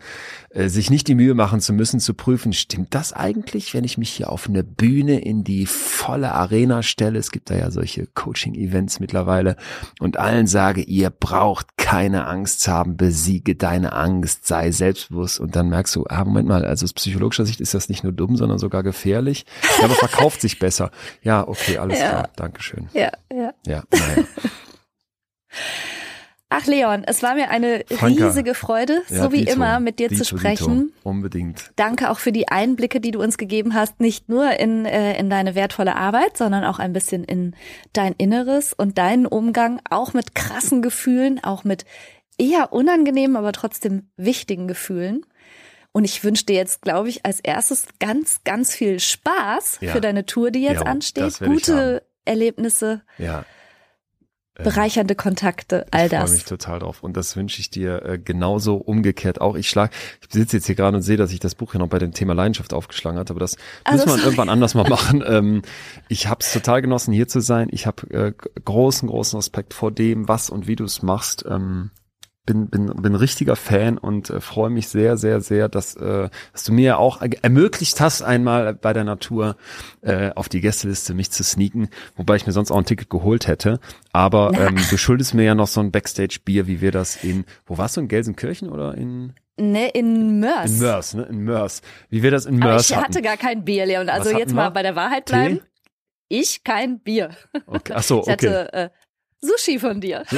[0.49, 3.97] äh, sich nicht die Mühe machen zu müssen, zu prüfen, stimmt das eigentlich, wenn ich
[3.97, 7.19] mich hier auf eine Bühne in die volle Arena stelle?
[7.19, 9.55] Es gibt da ja solche Coaching-Events mittlerweile
[9.99, 15.55] und allen sage, ihr braucht keine Angst zu haben, besiege deine Angst, sei selbstbewusst und
[15.55, 18.35] dann merkst du, ah, Moment mal, also aus psychologischer Sicht ist das nicht nur dumm,
[18.35, 19.45] sondern sogar gefährlich,
[19.79, 20.91] ja, aber verkauft sich besser.
[21.21, 22.09] Ja, okay, alles ja.
[22.09, 22.89] klar, Dankeschön.
[22.93, 23.53] Ja, ja.
[23.65, 24.23] Ja, naja.
[26.53, 28.27] Ach Leon, es war mir eine Franka.
[28.27, 30.87] riesige Freude, ja, so wie Dito, immer, mit dir Dito, zu sprechen.
[30.87, 31.09] Dito.
[31.09, 31.71] Unbedingt.
[31.77, 35.29] Danke auch für die Einblicke, die du uns gegeben hast, nicht nur in, äh, in
[35.29, 37.55] deine wertvolle Arbeit, sondern auch ein bisschen in
[37.93, 41.85] dein Inneres und deinen Umgang, auch mit krassen Gefühlen, auch mit
[42.37, 45.25] eher unangenehmen, aber trotzdem wichtigen Gefühlen.
[45.93, 49.93] Und ich wünsche dir jetzt, glaube ich, als erstes ganz, ganz viel Spaß ja.
[49.93, 51.39] für deine Tour, die jetzt ja, ansteht.
[51.39, 53.03] Gute Erlebnisse.
[53.17, 53.45] Ja
[54.63, 56.23] bereichernde Kontakte, all das.
[56.23, 59.55] Ich freue mich total drauf und das wünsche ich dir äh, genauso umgekehrt auch.
[59.55, 59.91] Ich schlag,
[60.21, 62.13] ich sitze jetzt hier gerade und sehe, dass ich das Buch ja noch bei dem
[62.13, 65.23] Thema Leidenschaft aufgeschlagen hatte, aber das also müssen wir irgendwann anders mal machen.
[65.31, 65.61] Ähm,
[66.09, 67.69] ich habe es total genossen, hier zu sein.
[67.71, 68.33] Ich habe äh,
[68.65, 71.45] großen, großen Respekt vor dem, was und wie du es machst.
[71.47, 71.91] Ähm,
[72.45, 76.63] bin, bin, bin richtiger Fan und äh, freue mich sehr, sehr, sehr, dass, äh, dass
[76.63, 79.57] du mir auch ermöglicht hast, einmal bei der Natur
[80.01, 83.47] äh, auf die Gästeliste mich zu sneaken, wobei ich mir sonst auch ein Ticket geholt
[83.47, 83.79] hätte.
[84.11, 87.77] Aber ähm, du schuldest mir ja noch so ein Backstage-Bier, wie wir das in, wo
[87.77, 89.33] warst du, in Gelsenkirchen oder in?
[89.57, 90.71] Ne, in Mörs.
[90.71, 91.81] In Mörs, ne, in Mörs.
[92.09, 94.09] Wie wir das in Mörs Aber ich hatte gar kein Bier, Leon.
[94.09, 95.57] Also jetzt mal bei der Wahrheit bleiben.
[95.59, 95.63] Tee?
[96.29, 97.31] Ich kein Bier.
[97.67, 97.93] Okay.
[97.95, 98.35] Ach so, okay.
[98.39, 98.89] Ich hatte äh,
[99.41, 100.23] Sushi von dir.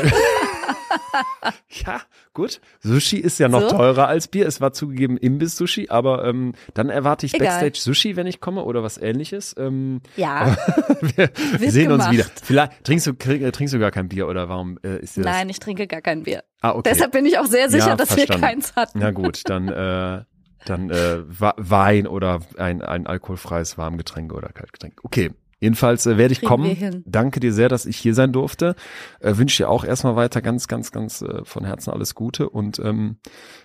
[1.85, 2.01] ja,
[2.33, 2.61] gut.
[2.81, 3.77] Sushi ist ja noch so?
[3.77, 4.47] teurer als Bier.
[4.47, 8.97] Es war zugegeben Imbiss-Sushi, aber ähm, dann erwarte ich Backstage-Sushi, wenn ich komme oder was
[8.97, 9.55] ähnliches.
[9.57, 10.55] Ähm, ja.
[11.01, 12.09] wir, wir sehen gemacht.
[12.09, 12.25] uns wieder.
[12.43, 15.25] Vielleicht trinkst du, äh, trinkst du gar kein Bier oder warum äh, ist das?
[15.25, 16.43] Nein, ich trinke gar kein Bier.
[16.61, 16.89] Ah, okay.
[16.91, 18.41] Deshalb bin ich auch sehr sicher, ja, dass verstanden.
[18.41, 18.99] wir keins hatten.
[18.99, 20.23] Na gut, dann äh,
[20.65, 25.01] dann äh, Wein oder ein, ein alkoholfreies Warmgetränk oder Kaltgetränk.
[25.03, 25.31] Okay,
[25.63, 27.03] Jedenfalls äh, werde ich kommen.
[27.05, 28.75] Danke dir sehr, dass ich hier sein durfte.
[29.21, 32.79] Äh, wünsche dir auch erstmal weiter ganz, ganz, ganz äh, von Herzen alles Gute und
[32.79, 33.15] ähm,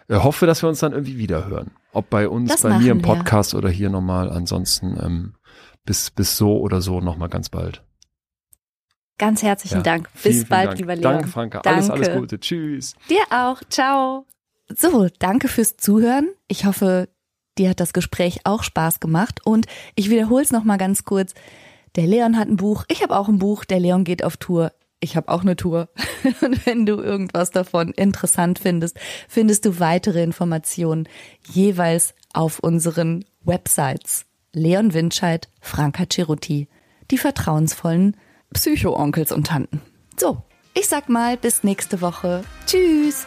[0.07, 1.73] äh, hoffe, dass wir uns dann irgendwie wieder hören.
[1.93, 3.59] Ob bei uns, das bei mir im Podcast wir.
[3.59, 4.31] oder hier nochmal.
[4.31, 5.35] Ansonsten ähm,
[5.85, 7.83] bis, bis so oder so nochmal ganz bald.
[9.19, 10.09] Ganz herzlichen ja, Dank.
[10.23, 10.79] Bis vielen, bald, Dank.
[10.79, 11.15] lieber Leon.
[11.15, 11.61] Danke, Franka.
[11.63, 11.79] Danke.
[11.79, 12.39] Alles, alles Gute.
[12.39, 12.95] Tschüss.
[13.11, 13.61] Dir auch.
[13.71, 14.25] Ciao.
[14.73, 16.29] So, danke fürs Zuhören.
[16.47, 17.09] Ich hoffe,
[17.59, 21.35] dir hat das Gespräch auch Spaß gemacht und ich wiederhole es nochmal ganz kurz.
[21.99, 24.71] Der Leon hat ein Buch, ich habe auch ein Buch, der Leon geht auf Tour.
[25.01, 25.89] Ich habe auch eine Tour.
[26.43, 28.97] Und wenn du irgendwas davon interessant findest,
[29.27, 31.09] findest du weitere Informationen
[31.51, 34.27] jeweils auf unseren Websites.
[34.53, 36.69] Leon Winscheid, Franka Ceruti,
[37.11, 38.17] die vertrauensvollen
[38.55, 39.81] Psycho-Onkels und Tanten.
[40.17, 40.45] So,
[40.75, 42.45] ich sag mal bis nächste Woche.
[42.67, 43.27] Tschüss!